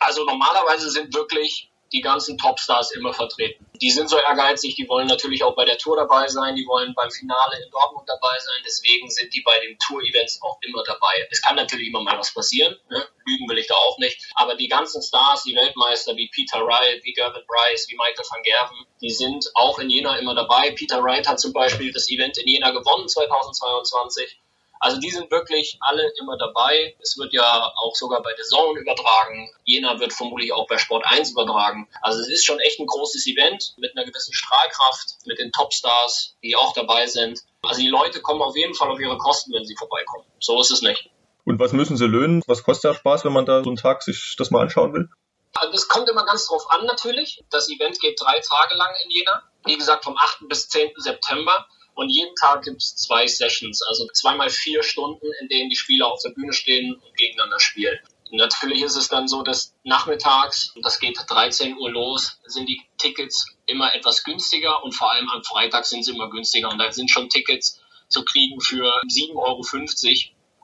Also 0.00 0.24
normalerweise 0.24 0.90
sind 0.90 1.14
wirklich 1.14 1.70
die 1.92 2.00
ganzen 2.00 2.38
Topstars 2.38 2.92
immer 2.92 3.12
vertreten. 3.12 3.66
Die 3.80 3.90
sind 3.90 4.08
so 4.08 4.16
ehrgeizig, 4.16 4.76
die 4.76 4.88
wollen 4.88 5.08
natürlich 5.08 5.42
auch 5.42 5.56
bei 5.56 5.64
der 5.64 5.78
Tour 5.78 5.96
dabei 5.96 6.28
sein, 6.28 6.54
die 6.54 6.66
wollen 6.66 6.94
beim 6.94 7.10
Finale 7.10 7.62
in 7.62 7.70
Dortmund 7.70 8.08
dabei 8.08 8.38
sein, 8.38 8.62
deswegen 8.64 9.10
sind 9.10 9.34
die 9.34 9.42
bei 9.42 9.58
den 9.60 9.76
Tour-Events 9.78 10.40
auch 10.42 10.58
immer 10.62 10.82
dabei. 10.84 11.26
Es 11.30 11.42
kann 11.42 11.56
natürlich 11.56 11.88
immer 11.88 12.02
mal 12.02 12.18
was 12.18 12.32
passieren, 12.32 12.76
ne? 12.90 13.04
lügen 13.26 13.48
will 13.48 13.58
ich 13.58 13.66
da 13.66 13.74
auch 13.74 13.98
nicht, 13.98 14.30
aber 14.34 14.54
die 14.54 14.68
ganzen 14.68 15.02
Stars, 15.02 15.42
die 15.44 15.56
Weltmeister 15.56 16.16
wie 16.16 16.28
Peter 16.28 16.64
Wright, 16.64 17.02
wie 17.02 17.12
Gervin 17.12 17.42
Bryce, 17.46 17.88
wie 17.88 17.96
Michael 17.96 18.24
van 18.28 18.42
Gerven, 18.42 18.86
die 19.00 19.10
sind 19.10 19.50
auch 19.54 19.78
in 19.78 19.90
Jena 19.90 20.16
immer 20.18 20.34
dabei. 20.34 20.70
Peter 20.72 21.02
Wright 21.02 21.26
hat 21.26 21.40
zum 21.40 21.52
Beispiel 21.52 21.92
das 21.92 22.08
Event 22.10 22.38
in 22.38 22.46
Jena 22.46 22.70
gewonnen 22.70 23.08
2022 23.08 24.38
also 24.80 24.98
die 24.98 25.10
sind 25.10 25.30
wirklich 25.30 25.78
alle 25.80 26.10
immer 26.18 26.38
dabei. 26.38 26.96
Es 27.00 27.18
wird 27.18 27.32
ja 27.32 27.72
auch 27.76 27.94
sogar 27.94 28.22
bei 28.22 28.30
The 28.36 28.42
Zone 28.42 28.80
übertragen. 28.80 29.50
Jena 29.64 30.00
wird 30.00 30.12
vermutlich 30.12 30.52
auch 30.52 30.66
bei 30.66 30.78
Sport 30.78 31.04
1 31.06 31.32
übertragen. 31.32 31.88
Also 32.00 32.20
es 32.20 32.28
ist 32.28 32.44
schon 32.46 32.58
echt 32.60 32.80
ein 32.80 32.86
großes 32.86 33.26
Event 33.26 33.74
mit 33.76 33.96
einer 33.96 34.06
gewissen 34.06 34.32
Strahlkraft, 34.32 35.18
mit 35.26 35.38
den 35.38 35.52
Topstars, 35.52 36.36
die 36.42 36.56
auch 36.56 36.72
dabei 36.72 37.06
sind. 37.06 37.40
Also 37.62 37.82
die 37.82 37.88
Leute 37.88 38.22
kommen 38.22 38.40
auf 38.40 38.56
jeden 38.56 38.74
Fall 38.74 38.90
auf 38.90 38.98
ihre 38.98 39.18
Kosten, 39.18 39.52
wenn 39.52 39.66
sie 39.66 39.76
vorbeikommen. 39.76 40.24
So 40.40 40.58
ist 40.60 40.70
es 40.70 40.80
nicht. 40.80 41.10
Und 41.44 41.60
was 41.60 41.72
müssen 41.72 41.96
sie 41.96 42.06
löhnen? 42.06 42.42
Was 42.46 42.62
kostet 42.62 42.90
der 42.90 42.94
Spaß, 42.94 43.24
wenn 43.24 43.32
man 43.32 43.44
da 43.44 43.62
so 43.62 43.68
einen 43.68 43.76
Tag 43.76 44.02
sich 44.02 44.34
das 44.38 44.50
mal 44.50 44.62
anschauen 44.62 44.94
will? 44.94 45.08
Also 45.54 45.72
das 45.72 45.88
kommt 45.88 46.08
immer 46.08 46.24
ganz 46.24 46.46
drauf 46.46 46.64
an 46.70 46.86
natürlich. 46.86 47.44
Das 47.50 47.68
Event 47.68 48.00
geht 48.00 48.18
drei 48.20 48.40
Tage 48.40 48.76
lang 48.76 48.94
in 49.04 49.10
Jena. 49.10 49.42
Wie 49.66 49.76
gesagt, 49.76 50.04
vom 50.04 50.16
8. 50.16 50.48
bis 50.48 50.68
10. 50.68 50.92
September. 50.96 51.66
Und 52.00 52.08
jeden 52.08 52.34
Tag 52.36 52.62
gibt 52.62 52.82
es 52.82 52.96
zwei 52.96 53.26
Sessions, 53.26 53.82
also 53.86 54.08
zweimal 54.14 54.48
vier 54.48 54.82
Stunden, 54.82 55.26
in 55.38 55.48
denen 55.48 55.68
die 55.68 55.76
Spieler 55.76 56.06
auf 56.06 56.22
der 56.22 56.30
Bühne 56.30 56.54
stehen 56.54 56.94
und 56.94 57.14
gegeneinander 57.18 57.60
spielen. 57.60 57.98
Natürlich 58.30 58.80
ist 58.80 58.96
es 58.96 59.08
dann 59.08 59.28
so, 59.28 59.42
dass 59.42 59.74
nachmittags, 59.84 60.72
das 60.82 60.98
geht 60.98 61.18
13 61.28 61.76
Uhr 61.76 61.90
los, 61.90 62.38
sind 62.46 62.70
die 62.70 62.80
Tickets 62.96 63.54
immer 63.66 63.94
etwas 63.94 64.24
günstiger 64.24 64.82
und 64.82 64.92
vor 64.92 65.12
allem 65.12 65.28
am 65.28 65.44
Freitag 65.44 65.84
sind 65.84 66.02
sie 66.02 66.12
immer 66.12 66.30
günstiger 66.30 66.70
und 66.70 66.78
da 66.78 66.90
sind 66.90 67.10
schon 67.10 67.28
Tickets 67.28 67.82
zu 68.08 68.24
kriegen 68.24 68.62
für 68.62 68.90
7,50 69.02 69.34
Euro. 69.36 69.62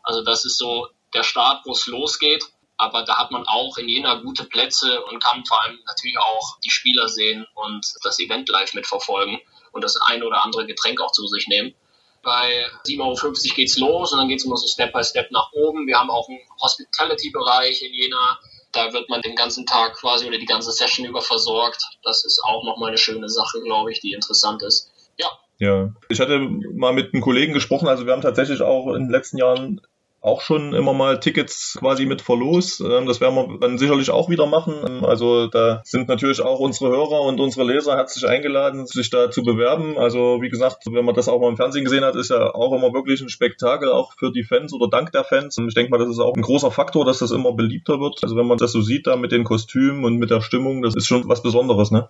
Also 0.05 0.23
das 0.23 0.47
ist 0.47 0.57
so 0.57 0.89
der 1.13 1.23
Start, 1.23 1.67
wo 1.67 1.73
es 1.73 1.87
losgeht. 1.87 2.47
Aber 2.79 3.05
da 3.05 3.19
hat 3.19 3.31
man 3.31 3.45
auch 3.47 3.77
in 3.77 3.89
Jena 3.89 4.17
gute 4.17 4.45
Plätze 4.45 5.03
und 5.05 5.23
kann 5.23 5.45
vor 5.47 5.63
allem 5.63 5.79
natürlich 5.87 6.19
auch 6.19 6.61
die 6.61 6.71
Spieler 6.71 7.09
sehen 7.09 7.47
und 7.55 7.87
das 8.03 8.19
Event 8.21 8.49
live 8.49 8.73
mitverfolgen 8.75 9.39
und 9.77 9.85
das 9.85 9.97
ein 10.09 10.23
oder 10.23 10.45
andere 10.45 10.67
Getränk 10.67 11.01
auch 11.01 11.13
zu 11.13 11.27
sich 11.27 11.47
nehmen. 11.47 11.75
Bei 12.23 12.67
7,50 12.87 13.01
Euro 13.01 13.33
geht's 13.55 13.79
los 13.79 14.13
und 14.13 14.19
dann 14.19 14.29
geht's 14.29 14.45
immer 14.45 14.57
so 14.57 14.67
Step 14.67 14.93
by 14.93 15.05
Step 15.05 15.31
nach 15.31 15.53
oben. 15.53 15.87
Wir 15.87 15.99
haben 15.99 16.11
auch 16.11 16.29
einen 16.29 16.41
Hospitality-Bereich 16.61 17.83
in 17.83 17.95
Jena. 17.95 18.39
Da 18.73 18.93
wird 18.93 19.09
man 19.09 19.23
den 19.23 19.37
ganzen 19.37 19.65
Tag 19.65 19.95
quasi 19.95 20.27
oder 20.27 20.39
die 20.39 20.47
ganze 20.47 20.73
Session 20.73 21.07
über 21.07 21.23
versorgt. 21.23 21.81
Das 22.03 22.25
ist 22.25 22.43
auch 22.45 22.65
nochmal 22.65 22.89
eine 22.89 22.99
schöne 22.99 23.29
Sache, 23.29 23.63
glaube 23.63 23.93
ich, 23.93 24.01
die 24.01 24.13
interessant 24.13 24.63
ist. 24.65 24.91
Ja, 25.19 25.31
ja, 25.59 25.95
ich 26.09 26.21
hatte 26.21 26.41
mal 26.41 26.93
mit 26.93 27.15
einem 27.15 27.23
Kollegen 27.23 27.55
gesprochen, 27.55 27.89
also 27.89 28.05
wir 28.05 28.13
haben 28.13 28.23
tatsächlich 28.23 28.61
auch 28.61 28.89
in 28.89 29.05
den 29.05 29.11
letzten 29.11 29.39
Jahren 29.39 29.81
auch 30.27 30.41
schon 30.41 30.75
immer 30.75 30.93
mal 30.93 31.21
Tickets 31.21 31.77
quasi 31.79 32.05
mit 32.05 32.21
Verlos. 32.21 32.81
Ähm, 32.81 33.07
das 33.07 33.21
werden 33.21 33.35
wir 33.37 33.59
dann 33.61 33.79
sicherlich 33.79 34.11
auch 34.11 34.29
wieder 34.29 34.47
machen. 34.47 34.75
Ähm, 34.87 35.05
also 35.05 35.47
da 35.47 35.83
sind 35.85 36.09
natürlich 36.09 36.41
auch 36.41 36.59
unsere 36.59 36.91
Hörer 36.91 37.23
und 37.23 37.39
unsere 37.39 37.65
Leser 37.65 37.97
herzlich 37.97 38.27
eingeladen, 38.27 38.87
sich 38.87 39.09
da 39.09 39.31
zu 39.31 39.45
bewerben. 39.45 39.97
Also 39.97 40.43
wie 40.43 40.49
gesagt, 40.49 40.83
wenn 40.91 41.05
man 41.05 41.15
das 41.15 41.29
auch 41.29 41.41
mal 41.41 41.49
im 41.49 41.57
Fernsehen 41.57 41.85
gesehen 41.85 42.05
hat, 42.05 42.17
ist 42.17 42.31
ja 42.31 42.53
auch 42.55 42.73
immer 42.73 42.93
wirklich 42.93 43.21
ein 43.21 43.29
Spektakel, 43.29 43.91
auch 43.91 44.15
für 44.19 44.33
die 44.33 44.43
Fans 44.43 44.73
oder 44.73 44.89
dank 44.89 45.13
der 45.13 45.23
Fans. 45.23 45.57
Und 45.59 45.69
ich 45.69 45.75
denke 45.75 45.93
mal, 45.93 45.99
das 45.99 46.09
ist 46.09 46.19
auch 46.19 46.35
ein 46.35 46.43
großer 46.43 46.73
Faktor, 46.73 47.05
dass 47.05 47.21
das 47.21 47.31
immer 47.31 47.53
beliebter 47.53 48.01
wird. 48.01 48.19
Also 48.23 48.37
wenn 48.37 48.47
man 48.47 48.59
das 48.59 48.73
so 48.73 48.83
sieht, 48.83 49.07
da 49.07 49.17
mit 49.17 49.31
den 49.31 49.45
Kostümen 49.45 50.05
und 50.05 50.17
mit 50.17 50.31
der 50.31 50.41
Stimmung, 50.41 50.83
das 50.83 50.97
ist 50.97 51.07
schon 51.07 51.29
was 51.29 51.43
Besonderes, 51.43 51.93
ne? 51.93 52.09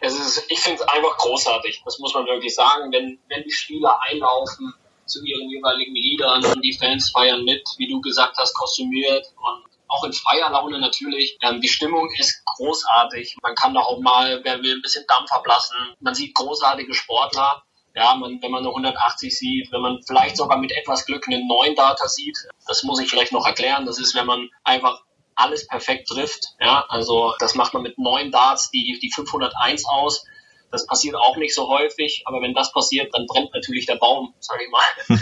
Es 0.00 0.18
ist, 0.18 0.46
ich 0.48 0.58
finde 0.58 0.82
es 0.82 0.88
einfach 0.88 1.18
großartig. 1.18 1.82
Das 1.84 1.98
muss 1.98 2.14
man 2.14 2.24
wirklich 2.24 2.54
sagen. 2.54 2.90
Wenn, 2.92 3.18
wenn 3.28 3.44
die 3.44 3.52
Spieler 3.52 3.98
einlaufen, 4.10 4.72
zu 5.06 5.24
ihren 5.24 5.48
jeweiligen 5.48 5.94
Liedern 5.94 6.44
und 6.44 6.62
die 6.64 6.72
Fans 6.72 7.10
feiern 7.10 7.44
mit, 7.44 7.62
wie 7.78 7.88
du 7.88 8.00
gesagt 8.00 8.36
hast, 8.38 8.54
kostümiert 8.54 9.26
und 9.36 9.72
auch 9.92 10.04
in 10.04 10.12
freier 10.12 10.50
Laune 10.50 10.80
natürlich. 10.80 11.38
Ähm, 11.42 11.60
die 11.60 11.68
Stimmung 11.68 12.08
ist 12.18 12.42
großartig. 12.56 13.36
Man 13.42 13.54
kann 13.54 13.74
da 13.74 13.80
auch 13.80 14.00
mal, 14.00 14.40
wer 14.42 14.62
will, 14.62 14.76
ein 14.76 14.82
bisschen 14.82 15.04
Dampf 15.06 15.30
ablassen. 15.30 15.76
Man 16.00 16.14
sieht 16.14 16.34
großartige 16.34 16.94
Sportler. 16.94 17.62
Ja, 17.94 18.14
man, 18.14 18.40
wenn 18.40 18.50
man 18.50 18.60
eine 18.60 18.70
180 18.70 19.38
sieht, 19.38 19.70
wenn 19.70 19.82
man 19.82 20.02
vielleicht 20.06 20.38
sogar 20.38 20.56
mit 20.56 20.72
etwas 20.72 21.04
Glück 21.04 21.28
einen 21.28 21.46
neuen 21.46 21.74
Data 21.74 22.08
sieht, 22.08 22.38
das 22.66 22.84
muss 22.84 23.00
ich 23.00 23.10
vielleicht 23.10 23.32
noch 23.32 23.46
erklären. 23.46 23.84
Das 23.84 23.98
ist, 23.98 24.14
wenn 24.14 24.24
man 24.24 24.48
einfach 24.64 25.02
alles 25.34 25.66
perfekt 25.66 26.08
trifft. 26.08 26.54
Ja, 26.58 26.86
also 26.88 27.34
das 27.38 27.54
macht 27.54 27.74
man 27.74 27.82
mit 27.82 27.98
neun 27.98 28.30
Darts 28.30 28.70
die, 28.70 28.98
die 29.00 29.12
501 29.12 29.84
aus. 29.86 30.24
Das 30.72 30.86
passiert 30.86 31.14
auch 31.14 31.36
nicht 31.36 31.54
so 31.54 31.68
häufig, 31.68 32.22
aber 32.24 32.40
wenn 32.40 32.54
das 32.54 32.72
passiert, 32.72 33.14
dann 33.14 33.26
brennt 33.26 33.52
natürlich 33.54 33.86
der 33.86 33.96
Baum, 33.96 34.34
sage 34.40 34.64
ich 34.64 34.70
mal. 34.70 34.82
Hm. 35.06 35.20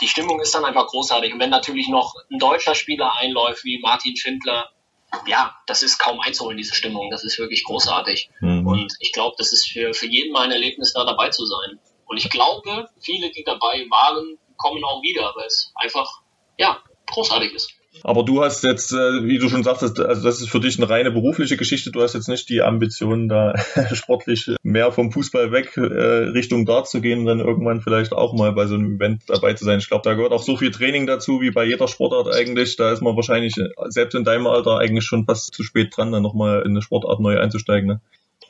Die 0.00 0.08
Stimmung 0.08 0.40
ist 0.40 0.54
dann 0.54 0.64
einfach 0.64 0.86
großartig. 0.86 1.32
Und 1.32 1.40
wenn 1.40 1.50
natürlich 1.50 1.88
noch 1.88 2.14
ein 2.30 2.38
deutscher 2.38 2.74
Spieler 2.74 3.16
einläuft, 3.16 3.64
wie 3.64 3.78
Martin 3.80 4.16
Schindler, 4.16 4.70
ja, 5.26 5.56
das 5.66 5.82
ist 5.82 5.98
kaum 5.98 6.20
einzuholen, 6.20 6.56
diese 6.56 6.74
Stimmung. 6.74 7.10
Das 7.10 7.24
ist 7.24 7.38
wirklich 7.38 7.64
großartig. 7.64 8.30
Mhm. 8.40 8.66
Und 8.66 8.94
ich 9.00 9.12
glaube, 9.12 9.34
das 9.38 9.52
ist 9.52 9.68
für, 9.68 9.92
für 9.92 10.06
jeden 10.06 10.32
mal 10.32 10.44
ein 10.44 10.52
Erlebnis, 10.52 10.92
da 10.92 11.04
dabei 11.04 11.30
zu 11.30 11.44
sein. 11.44 11.78
Und 12.06 12.16
ich 12.16 12.30
glaube, 12.30 12.88
viele, 13.00 13.30
die 13.30 13.44
dabei 13.44 13.86
waren, 13.90 14.38
kommen 14.56 14.84
auch 14.84 15.02
wieder, 15.02 15.32
weil 15.36 15.46
es 15.46 15.72
einfach, 15.74 16.22
ja, 16.58 16.82
großartig 17.06 17.52
ist. 17.52 17.79
Aber 18.02 18.24
du 18.24 18.42
hast 18.42 18.62
jetzt, 18.62 18.92
äh, 18.92 19.24
wie 19.24 19.38
du 19.38 19.48
schon 19.48 19.64
sagtest, 19.64 19.98
also 20.00 20.22
das 20.22 20.40
ist 20.40 20.48
für 20.48 20.60
dich 20.60 20.78
eine 20.78 20.88
reine 20.88 21.10
berufliche 21.10 21.56
Geschichte. 21.56 21.90
Du 21.90 22.02
hast 22.02 22.14
jetzt 22.14 22.28
nicht 22.28 22.48
die 22.48 22.62
Ambition, 22.62 23.28
da 23.28 23.54
sportlich 23.92 24.50
mehr 24.62 24.92
vom 24.92 25.10
Fußball 25.12 25.52
weg 25.52 25.76
äh, 25.76 25.80
Richtung 25.80 26.66
Dart 26.66 26.88
zu 26.88 27.00
gehen, 27.00 27.24
dann 27.26 27.40
irgendwann 27.40 27.80
vielleicht 27.80 28.12
auch 28.12 28.32
mal 28.32 28.52
bei 28.52 28.66
so 28.66 28.74
einem 28.74 28.96
Event 28.96 29.22
dabei 29.26 29.54
zu 29.54 29.64
sein. 29.64 29.80
Ich 29.80 29.88
glaube, 29.88 30.02
da 30.04 30.14
gehört 30.14 30.32
auch 30.32 30.42
so 30.42 30.56
viel 30.56 30.70
Training 30.70 31.06
dazu, 31.06 31.40
wie 31.40 31.50
bei 31.50 31.64
jeder 31.64 31.88
Sportart 31.88 32.34
eigentlich. 32.34 32.76
Da 32.76 32.92
ist 32.92 33.02
man 33.02 33.16
wahrscheinlich 33.16 33.54
selbst 33.88 34.14
in 34.14 34.24
deinem 34.24 34.46
Alter 34.46 34.78
eigentlich 34.78 35.04
schon 35.04 35.24
fast 35.24 35.52
zu 35.54 35.62
spät 35.62 35.96
dran, 35.96 36.12
dann 36.12 36.22
nochmal 36.22 36.62
in 36.62 36.70
eine 36.70 36.82
Sportart 36.82 37.20
neu 37.20 37.38
einzusteigen. 37.38 37.88
Ne? 37.88 38.00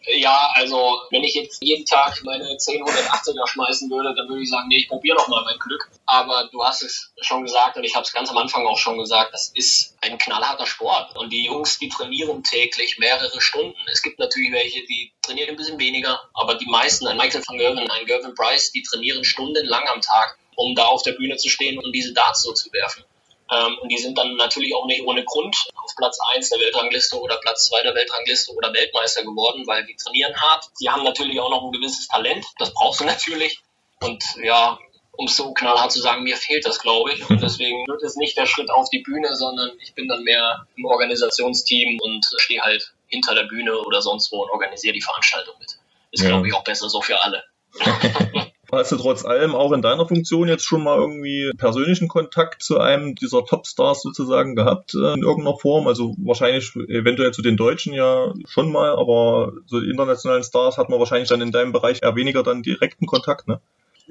Ja, 0.07 0.51
also 0.55 1.01
wenn 1.11 1.25
ich 1.25 1.35
jetzt 1.35 1.63
jeden 1.63 1.85
Tag 1.85 2.23
meine 2.25 2.57
10 2.57 2.83
180er 2.83 3.47
schmeißen 3.47 3.91
würde, 3.91 4.15
dann 4.15 4.29
würde 4.29 4.43
ich 4.43 4.51
sagen, 4.51 4.69
nee, 4.69 4.79
ich 4.79 4.89
probiere 4.89 5.17
noch 5.17 5.29
mal 5.29 5.45
mein 5.45 5.59
Glück. 5.59 5.91
Aber 6.07 6.49
du 6.51 6.65
hast 6.65 6.83
es 6.83 7.13
schon 7.21 7.43
gesagt 7.43 7.77
und 7.77 7.85
ich 7.85 7.95
habe 7.95 8.05
es 8.05 8.13
ganz 8.13 8.31
am 8.31 8.39
Anfang 8.39 8.67
auch 8.67 8.79
schon 8.79 8.99
gesagt, 8.99 9.35
das 9.35 9.53
ist 9.55 9.97
ein 10.01 10.19
knallharter 10.19 10.67
Sport. 10.67 11.17
Und 11.17 11.31
die 11.31 11.45
Jungs, 11.45 11.79
die 11.79 11.89
trainieren 11.89 12.43
täglich 12.43 12.99
mehrere 12.99 13.41
Stunden. 13.41 13.77
Es 13.93 14.03
gibt 14.03 14.19
natürlich 14.19 14.53
welche, 14.53 14.85
die 14.87 15.13
trainieren 15.23 15.51
ein 15.51 15.57
bisschen 15.57 15.79
weniger, 15.79 16.21
aber 16.35 16.55
die 16.55 16.69
meisten, 16.69 17.07
ein 17.07 17.17
Michael 17.17 17.43
van 17.47 17.59
Gerwen, 17.59 17.91
ein 17.91 18.07
Gervin 18.07 18.35
Price, 18.35 18.73
die 18.73 18.83
trainieren 18.83 19.25
stundenlang 19.25 19.87
am 19.89 20.01
Tag, 20.01 20.39
um 20.57 20.75
da 20.75 20.87
auf 20.87 21.03
der 21.03 21.13
Bühne 21.13 21.37
zu 21.37 21.49
stehen 21.49 21.79
und 21.79 21.93
diese 21.93 22.15
Darts 22.15 22.43
so 22.43 22.53
zu 22.53 22.73
werfen. 22.73 23.05
Ähm, 23.53 23.79
und 23.81 23.89
die 23.91 23.99
sind 23.99 24.17
dann 24.17 24.37
natürlich 24.37 24.75
auch 24.75 24.87
nicht 24.87 25.03
ohne 25.03 25.25
Grund 25.25 25.57
auf 25.75 25.95
Platz 25.97 26.19
1 26.35 26.51
der 26.51 26.61
Weltrangliste 26.61 27.21
oder 27.21 27.37
Platz 27.39 27.67
2 27.69 27.83
der 27.83 27.95
Weltrangliste 27.95 28.53
oder 28.53 28.73
Weltmeister 28.73 29.23
geworden, 29.23 29.67
weil 29.67 29.85
die 29.87 29.97
trainieren 29.97 30.35
hart. 30.37 30.67
Die 30.81 30.89
haben 30.89 31.03
natürlich 31.03 31.41
auch 31.41 31.51
noch 31.51 31.65
ein 31.65 31.73
gewisses 31.73 32.09
Talent, 32.09 32.45
das 32.59 32.73
brauchst 32.73 33.01
du 33.01 33.05
natürlich. 33.07 33.61
Und 34.01 34.23
ja, 34.43 34.79
um 35.13 35.27
es 35.27 35.37
so 35.37 35.53
knallhart 35.53 35.93
zu 35.93 36.01
sagen, 36.01 36.23
mir 36.23 36.37
fehlt 36.37 36.65
das, 36.65 36.79
glaube 36.79 37.13
ich. 37.13 37.29
Und 37.29 37.43
deswegen 37.43 37.87
wird 37.87 38.03
es 38.03 38.17
nicht 38.17 38.37
der 38.37 38.47
Schritt 38.47 38.71
auf 38.71 38.89
die 38.89 39.01
Bühne, 39.01 39.35
sondern 39.35 39.73
ich 39.81 39.95
bin 39.95 40.09
dann 40.09 40.23
mehr 40.23 40.67
im 40.77 40.87
Organisationsteam 40.87 41.99
und 42.01 42.25
stehe 42.39 42.63
halt 42.63 42.93
hinter 43.09 43.35
der 43.35 43.45
Bühne 43.45 43.77
oder 43.81 44.01
sonst 44.01 44.31
wo 44.33 44.43
und 44.43 44.51
organisiere 44.51 44.95
die 44.95 45.03
Veranstaltung 45.03 45.55
mit. 45.59 45.79
Ist, 46.13 46.23
ja. 46.23 46.29
glaube 46.29 46.49
ich, 46.49 46.55
auch 46.55 46.65
besser 46.65 46.89
so 46.89 47.03
für 47.03 47.21
alle. 47.23 47.45
Hast 48.73 48.93
du 48.93 48.97
trotz 48.97 49.25
allem 49.25 49.55
auch 49.55 49.73
in 49.73 49.83
deiner 49.83 50.07
Funktion 50.07 50.47
jetzt 50.47 50.65
schon 50.65 50.85
mal 50.85 50.99
irgendwie 50.99 51.51
persönlichen 51.57 52.07
Kontakt 52.07 52.63
zu 52.63 52.79
einem 52.79 53.17
dieser 53.17 53.45
Topstars 53.45 54.03
sozusagen 54.03 54.55
gehabt 54.55 54.95
äh, 54.95 55.15
in 55.15 55.23
irgendeiner 55.23 55.57
Form? 55.57 55.89
Also 55.89 56.15
wahrscheinlich 56.19 56.75
eventuell 56.77 57.33
zu 57.33 57.43
den 57.43 57.57
Deutschen 57.57 57.93
ja 57.93 58.33
schon 58.47 58.71
mal, 58.71 58.91
aber 58.91 59.53
so 59.67 59.79
internationalen 59.79 60.45
Stars 60.45 60.79
hat 60.79 60.89
man 60.89 61.01
wahrscheinlich 61.01 61.29
dann 61.29 61.41
in 61.41 61.51
deinem 61.51 61.73
Bereich 61.73 62.01
eher 62.03 62.15
weniger 62.15 62.43
dann 62.43 62.63
direkten 62.63 63.07
Kontakt, 63.07 63.49
ne? 63.49 63.61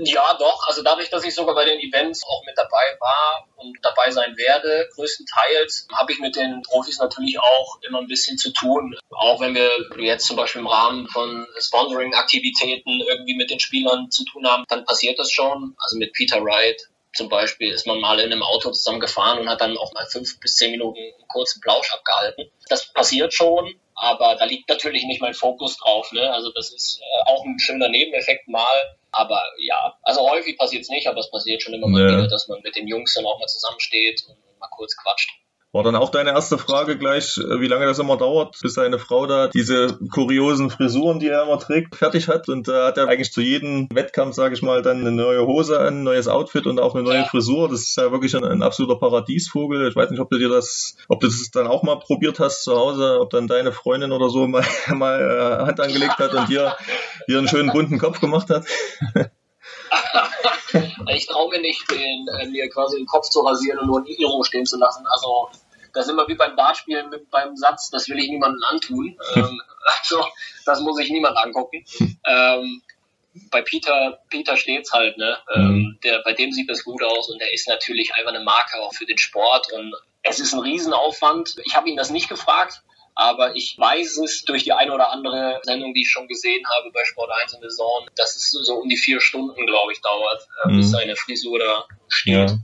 Ja, 0.06 0.34
doch. 0.39 0.65
Also 0.68 0.82
dadurch, 0.82 1.10
dass 1.10 1.25
ich 1.25 1.36
sogar 1.36 1.56
bei 1.56 1.65
den 1.65 1.79
Events 1.79 2.24
auch 2.25 2.44
mit 2.46 2.58
dabei 2.58 2.98
war 3.00 3.48
und 3.58 3.77
dabei 3.82 4.12
sein 4.12 4.38
werde, 4.38 4.88
größtenteils, 4.96 5.88
habe 5.94 6.13
ich 6.13 6.20
mit 6.20 6.36
den 6.36 6.62
Profis 6.62 7.00
natürlich 7.00 7.38
auch 7.39 7.79
immer 7.82 8.00
ein 8.00 8.08
bisschen 8.08 8.38
zu 8.38 8.51
tun. 8.51 8.96
Auch 9.10 9.41
wenn 9.41 9.56
wir 9.56 9.70
jetzt 10.00 10.25
zum 10.25 10.38
Beispiel 10.38 10.62
im 10.62 10.68
Rahmen 10.68 11.08
von 11.08 11.46
Sponsoring-Aktivitäten 11.58 13.01
irgendwie 13.01 13.36
mit 13.36 13.50
den 13.50 13.60
Spielern 13.60 14.10
zu 14.10 14.24
tun 14.25 14.48
haben, 14.48 14.63
dann 14.70 14.86
passiert 14.86 15.20
das 15.20 15.32
schon. 15.32 15.75
Also 15.79 15.98
mit 15.98 16.13
Peter 16.13 16.41
Wright 16.44 16.89
zum 17.13 17.27
Beispiel 17.27 17.72
ist 17.72 17.88
man 17.88 18.00
mal 18.00 18.20
in 18.20 18.32
einem 18.32 18.44
Auto 18.44 18.72
zusammen 18.72 19.00
gefahren 19.00 19.39
und 19.39 19.50
hat 19.50 19.62
dann 19.62 19.77
auch 19.77 19.94
mal 19.94 20.06
fünf 20.06 20.39
bis 20.39 20.56
zehn 20.56 20.72
Minuten 20.72 21.00
einen 21.00 21.27
kurzen 21.27 21.60
Plausch 21.60 21.91
abgehalten. 21.91 22.51
Das 22.70 22.94
passiert 22.94 23.34
schon, 23.34 23.75
aber 23.96 24.36
da 24.36 24.46
liegt 24.46 24.70
natürlich 24.70 25.03
nicht 25.06 25.22
mein 25.22 25.34
Fokus 25.34 25.77
drauf. 25.77 26.12
Ne? 26.12 26.32
Also 26.32 26.51
das 26.51 26.72
ist 26.72 27.01
äh, 27.01 27.32
auch 27.32 27.44
ein 27.44 27.60
schöner 27.60 27.89
Nebeneffekt 27.89 28.48
mal. 28.48 28.98
Aber 29.12 29.42
ja, 29.60 29.98
also 30.04 30.30
häufig 30.30 30.58
passiert 30.58 30.84
es 30.84 30.89
nicht, 30.89 31.08
aber 31.08 31.20
es 31.20 31.32
passiert 31.32 31.62
schon 31.62 31.74
immer 31.74 31.88
mal 31.88 32.01
ja. 32.01 32.18
wieder, 32.18 32.28
dass 32.28 32.48
man 32.48 32.62
mit 32.62 32.75
den 32.75 32.88
Jungs 32.88 33.13
dann 33.13 33.25
auch 33.25 33.39
mal 33.39 33.48
zusammensteht 33.48 34.24
und 34.28 34.60
mal 34.60 34.70
kurz 34.70 34.96
quatscht. 34.96 35.32
War 35.72 35.84
dann 35.84 35.96
auch 35.96 36.10
deine 36.10 36.32
erste 36.32 36.58
Frage 36.58 36.98
gleich, 36.98 37.38
wie 37.38 37.68
lange 37.68 37.86
das 37.86 38.00
immer 38.00 38.18
dauert, 38.18 38.58
bis 38.62 38.74
deine 38.74 38.98
Frau 38.98 39.28
da 39.28 39.48
diese 39.48 40.00
kuriosen 40.12 40.72
Frisuren, 40.72 41.20
die 41.20 41.28
er 41.28 41.44
immer 41.44 41.60
trägt, 41.60 41.96
fertig 41.96 42.28
hat. 42.28 42.50
Und 42.50 42.68
da 42.68 42.88
hat 42.88 42.98
er 42.98 43.08
eigentlich 43.08 43.32
zu 43.32 43.42
jedem 43.42 43.88
Wettkampf, 43.94 44.34
sage 44.34 44.56
ich 44.56 44.62
mal, 44.62 44.82
dann 44.82 45.02
eine 45.02 45.12
neue 45.12 45.46
Hose 45.46 45.80
ein 45.80 46.04
neues 46.04 46.28
Outfit 46.28 46.66
und 46.66 46.80
auch 46.80 46.96
eine 46.96 47.04
neue. 47.04 47.20
Frisur. 47.30 47.70
Das 47.70 47.82
ist 47.82 47.96
ja 47.98 48.12
wirklich 48.12 48.36
ein, 48.36 48.44
ein, 48.44 48.64
absoluter 48.64 49.00
Paradiesvogel. 49.00 49.88
Ich 49.88 49.96
weiß 49.96 50.10
nicht, 50.10 50.20
ob 50.20 50.30
du 50.30 50.38
dir 50.38 50.50
das, 50.50 50.96
ob 51.08 51.20
du 51.20 51.28
das 51.28 51.50
dann 51.52 51.68
auch 51.68 51.84
mal 51.84 52.00
probiert 52.00 52.40
hast 52.40 52.64
zu 52.64 52.76
Hause, 52.76 53.20
ob 53.20 53.30
dann 53.30 53.48
deine 53.48 53.72
Freundin 53.72 54.12
oder 54.12 54.30
so 54.30 54.48
mal, 54.48 54.66
mal 54.88 55.22
äh, 55.22 55.66
Hand 55.66 55.80
angelegt 55.80 56.18
hat 56.18 56.34
und 56.34 56.50
dir, 56.50 56.76
dir 57.28 57.38
einen 57.38 57.48
schönen 57.48 57.72
bunten 57.72 58.00
Kopf 58.00 58.20
gemacht 58.20 58.50
hat. 58.50 58.66
ich 61.14 61.28
traue 61.28 61.50
mir 61.50 61.62
nicht, 61.62 61.90
den, 61.92 62.28
äh, 62.40 62.48
mir 62.48 62.70
quasi 62.70 62.98
den 62.98 63.06
Kopf 63.06 63.30
zu 63.30 63.42
rasieren 63.42 63.80
und 63.80 63.88
nur 63.88 64.00
ein 64.00 64.06
Iro 64.06 64.44
stehen 64.44 64.66
zu 64.66 64.78
lassen. 64.78 65.06
Also 65.08 65.50
das 65.93 66.05
ist 66.05 66.12
immer 66.12 66.27
wie 66.27 66.36
beim 66.36 66.55
Dartspielen 66.55 67.10
mit, 67.10 67.29
beim 67.29 67.55
Satz, 67.55 67.89
das 67.89 68.08
will 68.10 68.19
ich 68.19 68.29
niemandem 68.29 68.63
antun. 68.67 69.17
ähm, 69.36 69.62
also 70.01 70.25
das 70.65 70.81
muss 70.81 71.00
ich 71.00 71.10
niemand 71.10 71.38
angucken. 71.38 71.84
Ähm, 72.25 72.81
bei 73.51 73.62
Peter, 73.62 74.19
Peter 74.29 74.58
steht's 74.58 74.91
halt, 74.91 75.17
ne? 75.17 75.38
Ähm, 75.53 75.62
mhm. 75.62 76.00
der, 76.03 76.22
bei 76.24 76.34
dem 76.34 76.51
sieht 76.51 76.69
das 76.69 76.84
gut 76.84 77.03
aus 77.03 77.29
und 77.29 77.41
er 77.41 77.53
ist 77.53 77.67
natürlich 77.67 78.13
einfach 78.15 78.34
eine 78.34 78.43
Marke 78.43 78.79
auch 78.81 78.93
für 78.93 79.05
den 79.05 79.17
Sport 79.17 79.72
und 79.72 79.93
es 80.24 80.39
ist 80.39 80.53
ein 80.53 80.60
Riesenaufwand. 80.60 81.55
Ich 81.65 81.75
habe 81.75 81.89
ihn 81.89 81.96
das 81.96 82.10
nicht 82.10 82.27
gefragt, 82.27 82.81
aber 83.15 83.55
ich 83.55 83.75
weiß 83.77 84.17
es 84.19 84.43
durch 84.43 84.63
die 84.63 84.74
eine 84.74 84.93
oder 84.93 85.12
andere 85.12 85.60
Sendung, 85.63 85.93
die 85.93 86.01
ich 86.01 86.10
schon 86.10 86.27
gesehen 86.27 86.63
habe 86.75 86.91
bei 86.91 87.03
Sport 87.05 87.31
1 87.43 87.53
in 87.53 87.62
der 87.62 87.69
Zone, 87.69 88.08
dass 88.15 88.36
es 88.36 88.51
so 88.51 88.75
um 88.75 88.89
die 88.89 88.98
vier 88.98 89.22
Stunden, 89.22 89.65
glaube 89.65 89.91
ich, 89.91 90.01
dauert, 90.01 90.48
äh, 90.63 90.69
mhm. 90.69 90.77
bis 90.77 90.91
seine 90.91 91.15
Frisur 91.15 91.60
da 91.60 91.86
steht. 92.08 92.50
Ja. 92.50 92.58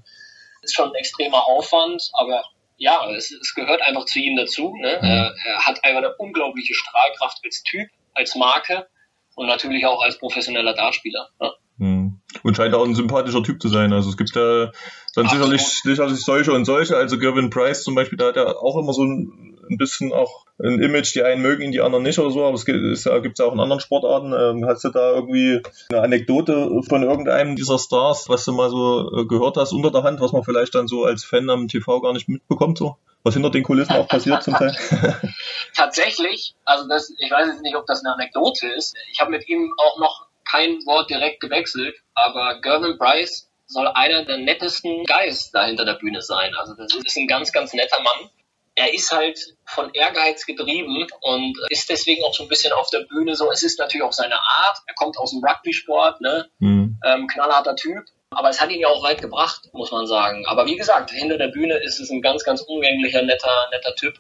Ist 0.62 0.74
schon 0.74 0.90
ein 0.90 0.96
extremer 0.96 1.48
Aufwand, 1.48 2.10
aber 2.14 2.44
ja, 2.78 3.10
es, 3.12 3.32
es 3.32 3.54
gehört 3.54 3.82
einfach 3.82 4.06
zu 4.06 4.20
ihm 4.20 4.36
dazu. 4.36 4.76
Ne? 4.80 5.00
Mhm. 5.02 5.08
Er, 5.08 5.36
er 5.46 5.66
hat 5.66 5.84
einfach 5.84 6.00
eine 6.00 6.16
unglaubliche 6.18 6.74
Strahlkraft 6.74 7.40
als 7.44 7.64
Typ, 7.64 7.90
als 8.14 8.36
Marke 8.36 8.88
und 9.36 9.48
natürlich 9.48 9.86
auch 9.86 10.02
als 10.02 10.18
professioneller 10.18 10.74
Dartspieler. 10.74 11.30
Ja. 11.42 11.52
Mhm. 11.78 12.22
Und 12.44 12.56
scheint 12.56 12.74
auch 12.74 12.86
ein 12.86 12.96
sympathischer 12.96 13.44
Typ 13.44 13.62
zu 13.62 13.68
sein. 13.68 13.92
Also 13.94 14.10
es 14.10 14.18
gibt 14.18 14.36
ja 14.36 14.72
dann 15.14 15.28
sicherlich, 15.28 15.62
sicherlich 15.62 16.22
solche 16.22 16.54
und 16.54 16.66
solche. 16.66 16.96
Also 16.96 17.18
Gervin 17.18 17.50
Price 17.50 17.84
zum 17.84 17.96
Beispiel, 17.96 18.18
da 18.18 18.28
hat 18.28 18.38
er 18.38 18.62
auch 18.62 18.78
immer 18.78 18.94
so 18.94 19.04
ein, 19.04 19.45
ein 19.70 19.78
bisschen 19.78 20.14
auch 20.14 20.46
ein 20.58 20.80
Image, 20.80 21.14
die 21.16 21.24
einen 21.24 21.42
mögen 21.42 21.64
ihn, 21.64 21.72
die 21.72 21.82
anderen 21.82 22.04
nicht 22.04 22.20
oder 22.20 22.32
so. 22.32 22.46
Aber 22.46 22.56
es 22.56 22.66
gibt 22.66 22.80
es 22.80 23.04
gibt's 23.22 23.40
ja 23.40 23.46
auch 23.46 23.54
in 23.54 23.60
anderen 23.60 23.82
Sportarten. 23.82 24.34
Ähm, 24.34 24.66
hast 24.66 24.84
du 24.84 24.90
da 24.90 25.14
irgendwie 25.14 25.62
eine 25.90 26.02
Anekdote 26.02 26.70
von 26.88 27.04
irgendeinem 27.04 27.56
dieser 27.56 27.80
Stars, 27.80 28.30
was 28.30 28.46
du 28.46 28.54
mal 28.54 28.70
so 28.70 29.12
äh, 29.22 29.26
gehört 29.26 29.58
hast 29.58 29.74
unter 29.74 29.92
der 29.92 30.04
Hand, 30.04 30.22
was 30.22 30.32
man 30.32 30.44
vielleicht 30.44 30.76
dann 30.76 30.88
so 30.88 31.04
als 31.04 31.24
Fan 31.24 31.50
am 31.50 31.68
TV 31.68 32.02
gar 32.02 32.14
nicht 32.14 32.30
mitbekommt 32.30 32.78
so? 32.78 32.98
Was 33.24 33.34
hinter 33.34 33.50
den 33.50 33.64
Kulissen 33.64 33.94
auch 33.94 34.08
passiert 34.08 34.44
zum 34.44 34.54
Teil? 34.54 34.76
Tatsächlich, 35.76 36.54
also 36.64 36.88
das, 36.88 37.12
ich 37.18 37.32
weiß 37.32 37.48
jetzt 37.48 37.64
nicht, 37.64 37.76
ob 37.76 37.88
das 37.88 38.06
eine 38.06 38.14
Anekdote 38.14 38.68
ist. 38.68 38.96
Ich 39.12 39.20
habe 39.20 39.32
mit 39.32 39.50
ihm 39.50 39.74
auch 39.78 39.98
noch 39.98 40.28
kein 40.50 40.86
Wort 40.86 41.10
direkt 41.10 41.42
gewechselt, 41.42 41.96
aber 42.14 42.62
Gervin 42.62 43.00
Bryce 43.00 43.50
soll 43.68 43.88
einer 43.88 44.26
der 44.26 44.38
nettesten 44.38 45.04
Guys 45.06 45.50
da 45.52 45.66
hinter 45.66 45.86
der 45.86 45.96
Bühne 45.96 46.22
sein. 46.22 46.54
Also 46.56 46.76
das 46.76 46.94
ist 46.94 47.18
ein 47.18 47.28
ganz, 47.28 47.52
ganz 47.52 47.74
netter 47.74 47.98
Mann. 47.98 48.30
Er 48.76 48.94
ist 48.94 49.12
halt 49.12 49.40
von 49.66 49.90
Ehrgeiz 49.94 50.46
getrieben 50.46 51.08
und 51.22 51.58
ist 51.70 51.90
deswegen 51.90 52.24
auch 52.24 52.34
so 52.34 52.44
ein 52.44 52.50
bisschen 52.50 52.74
auf 52.74 52.90
der 52.90 53.02
Bühne 53.02 53.36
so. 53.36 53.50
Es 53.52 53.64
ist 53.64 53.80
natürlich 53.80 54.04
auch 54.04 54.14
seine 54.14 54.36
Art. 54.36 54.80
Er 54.86 54.94
kommt 54.96 55.18
aus 55.18 55.32
dem 55.32 55.44
Rugby-Sport, 55.44 56.22
ne? 56.22 56.50
Mhm. 56.60 57.00
Ähm, 57.06 57.28
knallharter 57.28 57.76
Typ. 57.76 58.04
Aber 58.32 58.50
es 58.50 58.60
hat 58.60 58.72
ihn 58.72 58.82
ja 58.82 58.90
auch 58.90 59.04
weit 59.04 59.22
gebracht, 59.22 59.70
muss 59.72 59.92
man 59.92 60.08
sagen. 60.08 60.46
Aber 60.46 60.66
wie 60.66 60.76
gesagt, 60.76 61.12
hinter 61.12 61.38
der 61.38 61.48
Bühne 61.48 61.78
ist 61.78 62.00
es 62.00 62.10
ein 62.10 62.22
ganz, 62.22 62.44
ganz 62.44 62.62
umgänglicher, 62.62 63.22
netter, 63.22 63.70
netter 63.72 63.96
Typ. 63.96 64.16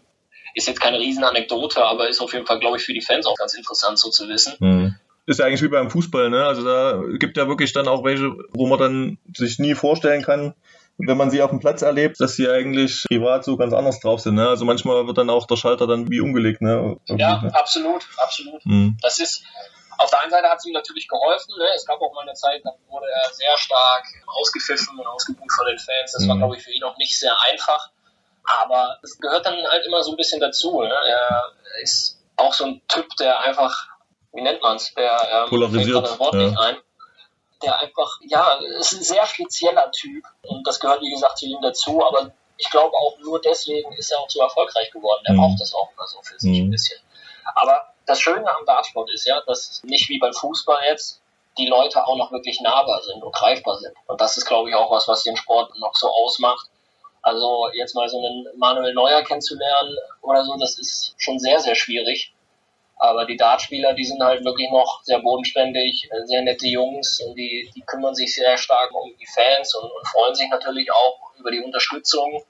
Ist 0.53 0.67
jetzt 0.69 0.79
keine 0.79 0.99
Riesenanekdote, 0.99 1.83
aber 1.83 2.07
ist 2.07 2.21
auf 2.21 2.31
jeden 2.31 2.45
Fall, 2.45 2.59
glaube 2.59 2.77
ich, 2.77 2.83
für 2.83 2.93
die 2.93 3.01
Fans 3.01 3.25
auch 3.25 3.35
ganz 3.35 3.55
interessant 3.55 3.99
so 3.99 4.09
zu 4.09 4.29
wissen. 4.29 4.55
Mhm 4.59 4.95
ist 5.25 5.39
ja 5.39 5.45
eigentlich 5.45 5.63
wie 5.63 5.69
beim 5.69 5.89
Fußball, 5.89 6.29
ne? 6.29 6.45
Also 6.45 6.63
da 6.63 7.01
gibt 7.17 7.37
ja 7.37 7.47
wirklich 7.47 7.73
dann 7.73 7.87
auch 7.87 8.03
welche, 8.03 8.35
wo 8.53 8.67
man 8.67 8.79
dann 8.79 9.17
sich 9.35 9.59
nie 9.59 9.73
vorstellen 9.73 10.21
kann, 10.21 10.53
wenn 10.97 11.17
man 11.17 11.29
sie 11.29 11.41
auf 11.41 11.49
dem 11.49 11.59
Platz 11.59 11.81
erlebt, 11.81 12.19
dass 12.19 12.35
sie 12.35 12.49
eigentlich 12.49 13.03
privat 13.07 13.43
so 13.43 13.57
ganz 13.57 13.73
anders 13.73 13.99
drauf 13.99 14.21
sind. 14.21 14.35
Ne? 14.35 14.47
Also 14.47 14.65
manchmal 14.65 15.05
wird 15.07 15.17
dann 15.17 15.29
auch 15.29 15.45
der 15.45 15.57
Schalter 15.57 15.87
dann 15.87 16.09
wie 16.09 16.21
umgelegt. 16.21 16.61
Ne? 16.61 16.97
ja, 17.07 17.41
ne? 17.41 17.53
absolut, 17.53 18.07
absolut. 18.17 18.65
Mhm. 18.65 18.97
Das 19.01 19.19
ist 19.19 19.43
auf 19.97 20.09
der 20.09 20.21
einen 20.21 20.31
Seite 20.31 20.47
hat 20.49 20.57
es 20.57 20.65
ihm 20.65 20.73
natürlich 20.73 21.07
geholfen. 21.07 21.53
Ne? 21.57 21.65
Es 21.75 21.85
gab 21.85 22.01
auch 22.01 22.13
mal 22.13 22.21
eine 22.21 22.33
Zeit, 22.33 22.61
da 22.63 22.71
wurde 22.89 23.07
er 23.07 23.33
sehr 23.33 23.57
stark 23.57 24.03
ausgepfiffen 24.27 24.97
und 24.97 25.07
ausgebucht 25.07 25.51
von 25.51 25.65
den 25.67 25.79
Fans. 25.79 26.11
Das 26.13 26.23
mhm. 26.23 26.29
war, 26.29 26.37
glaube 26.37 26.57
ich, 26.57 26.63
für 26.63 26.71
ihn 26.71 26.83
auch 26.83 26.97
nicht 26.97 27.17
sehr 27.17 27.35
einfach. 27.49 27.89
Aber 28.61 28.99
es 29.01 29.17
gehört 29.17 29.45
dann 29.45 29.55
halt 29.69 29.85
immer 29.85 30.03
so 30.03 30.11
ein 30.11 30.17
bisschen 30.17 30.39
dazu. 30.39 30.81
Ne? 30.81 30.93
Er 31.07 31.43
ist 31.81 32.21
auch 32.37 32.53
so 32.53 32.65
ein 32.65 32.81
Typ, 32.87 33.07
der 33.17 33.41
einfach 33.41 33.89
wie 34.35 34.41
nennt 34.41 34.61
man 34.61 34.75
es, 34.75 34.93
der 34.93 35.17
ähm, 35.31 35.49
polarisiert 35.49 36.03
das 36.03 36.19
Wort 36.19 36.33
ja. 36.33 36.41
nicht 36.41 36.59
ein, 36.59 36.75
der 37.65 37.79
einfach, 37.79 38.19
ja, 38.21 38.59
ist 38.79 38.93
ein 38.93 39.03
sehr 39.03 39.25
spezieller 39.25 39.91
Typ 39.91 40.23
und 40.43 40.65
das 40.65 40.79
gehört 40.79 41.01
wie 41.01 41.11
gesagt 41.11 41.39
zu 41.39 41.45
ihm 41.45 41.61
dazu, 41.61 42.05
aber 42.05 42.31
ich 42.57 42.69
glaube 42.69 42.95
auch 42.95 43.17
nur 43.19 43.41
deswegen 43.41 43.91
ist 43.93 44.11
er 44.11 44.19
auch 44.19 44.29
so 44.29 44.41
erfolgreich 44.41 44.91
geworden. 44.91 45.23
Er 45.25 45.33
mhm. 45.33 45.39
braucht 45.39 45.59
das 45.59 45.73
auch 45.73 45.89
mal 45.97 46.07
so 46.07 46.21
für 46.21 46.39
sich 46.39 46.59
mhm. 46.59 46.67
ein 46.67 46.71
bisschen. 46.71 46.99
Aber 47.55 47.93
das 48.05 48.21
Schöne 48.21 48.47
am 48.47 48.65
Dartsport 48.65 49.11
ist 49.11 49.25
ja, 49.25 49.41
dass 49.41 49.81
nicht 49.83 50.09
wie 50.09 50.19
beim 50.19 50.33
Fußball 50.33 50.79
jetzt 50.87 51.21
die 51.57 51.67
Leute 51.67 52.05
auch 52.05 52.17
noch 52.17 52.31
wirklich 52.31 52.61
nahbar 52.61 53.01
sind 53.01 53.23
und 53.23 53.33
greifbar 53.33 53.77
sind. 53.77 53.95
Und 54.07 54.19
das 54.19 54.37
ist, 54.37 54.45
glaube 54.45 54.69
ich, 54.69 54.75
auch 54.75 54.91
was, 54.91 55.07
was 55.07 55.23
den 55.23 55.37
Sport 55.37 55.77
noch 55.79 55.95
so 55.95 56.09
ausmacht. 56.09 56.69
Also 57.21 57.69
jetzt 57.73 57.95
mal 57.95 58.07
so 58.07 58.17
einen 58.17 58.45
Manuel 58.57 58.93
Neuer 58.93 59.23
kennenzulernen 59.23 59.97
oder 60.21 60.43
so, 60.43 60.55
das 60.57 60.77
ist 60.77 61.15
schon 61.17 61.39
sehr, 61.39 61.59
sehr 61.59 61.75
schwierig. 61.75 62.34
Aber 62.97 63.25
die 63.25 63.35
Dartspieler, 63.35 63.93
die 63.93 64.05
sind 64.05 64.23
halt 64.23 64.45
wirklich 64.45 64.71
noch 64.71 65.01
sehr 65.03 65.19
bodenständig, 65.19 66.09
äh, 66.11 66.25
sehr 66.25 66.41
nette 66.43 66.67
Jungs 66.67 67.19
und 67.19 67.35
die, 67.35 67.69
die 67.75 67.81
kümmern 67.81 68.15
sich 68.15 68.33
sehr 68.33 68.57
stark 68.57 68.93
um 68.93 69.11
die 69.19 69.27
Fans 69.27 69.75
und, 69.75 69.91
und 69.91 70.07
freuen 70.07 70.33
sich 70.33 70.49
natürlich 70.49 70.91
auch 70.91 71.31
über 71.37 71.51
die 71.51 71.59
Unterstützung 71.59 72.43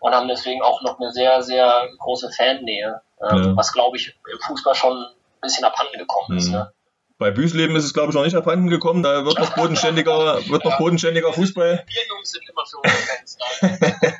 und 0.00 0.14
haben 0.14 0.28
deswegen 0.28 0.62
auch 0.62 0.82
noch 0.82 0.98
eine 0.98 1.10
sehr, 1.12 1.42
sehr 1.42 1.88
große 1.98 2.30
Fannähe, 2.30 3.00
äh, 3.20 3.36
ja. 3.36 3.56
was 3.56 3.72
glaube 3.72 3.96
ich 3.96 4.08
im 4.30 4.38
Fußball 4.40 4.74
schon 4.74 4.96
ein 4.96 5.40
bisschen 5.40 5.64
abhanden 5.64 5.98
gekommen 5.98 6.36
ist. 6.36 6.48
Mhm. 6.48 6.54
Ne? 6.54 6.72
Bei 7.20 7.30
Büsleben 7.30 7.76
ist 7.76 7.84
es, 7.84 7.92
glaube 7.92 8.08
ich, 8.08 8.14
noch 8.14 8.24
nicht 8.24 8.34
abhanden 8.34 8.70
gekommen. 8.70 9.02
Da 9.02 9.26
wird 9.26 9.38
noch 9.38 9.54
bodenständiger, 9.54 10.40
wird 10.48 10.64
noch 10.64 10.78
bodenständiger 10.78 11.34
Fußball. 11.34 11.84
Wir 11.86 12.02
Jungs 12.08 12.30
sind 12.30 12.42
immer 12.48 12.64
für 12.64 13.68
da. 14.00 14.12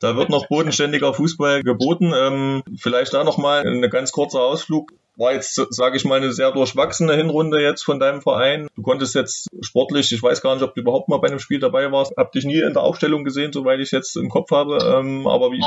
da 0.00 0.16
wird 0.16 0.28
noch 0.28 0.46
bodenständiger 0.46 1.14
Fußball 1.14 1.62
geboten. 1.62 2.12
Ähm, 2.14 2.62
vielleicht 2.78 3.14
da 3.14 3.24
nochmal 3.24 3.66
ein 3.66 3.88
ganz 3.88 4.12
kurzer 4.12 4.42
Ausflug 4.42 4.92
war 5.16 5.32
jetzt, 5.32 5.54
sage 5.70 5.96
ich 5.96 6.04
mal, 6.04 6.16
eine 6.16 6.30
sehr 6.30 6.52
durchwachsene 6.52 7.14
Hinrunde 7.14 7.62
jetzt 7.62 7.82
von 7.82 7.98
deinem 7.98 8.20
Verein. 8.20 8.68
Du 8.76 8.82
konntest 8.82 9.14
jetzt 9.14 9.48
sportlich, 9.62 10.12
ich 10.12 10.22
weiß 10.22 10.42
gar 10.42 10.54
nicht, 10.54 10.62
ob 10.62 10.74
du 10.74 10.82
überhaupt 10.82 11.08
mal 11.08 11.16
bei 11.18 11.28
einem 11.28 11.38
Spiel 11.38 11.58
dabei 11.58 11.90
warst, 11.90 12.12
hab 12.18 12.32
dich 12.32 12.44
nie 12.44 12.60
in 12.60 12.74
der 12.74 12.82
Aufstellung 12.82 13.24
gesehen, 13.24 13.50
soweit 13.50 13.80
ich 13.80 13.92
jetzt 13.92 14.14
im 14.16 14.28
Kopf 14.28 14.50
habe. 14.50 14.76
Ähm, 14.76 15.26
aber 15.26 15.50
wie, 15.52 15.62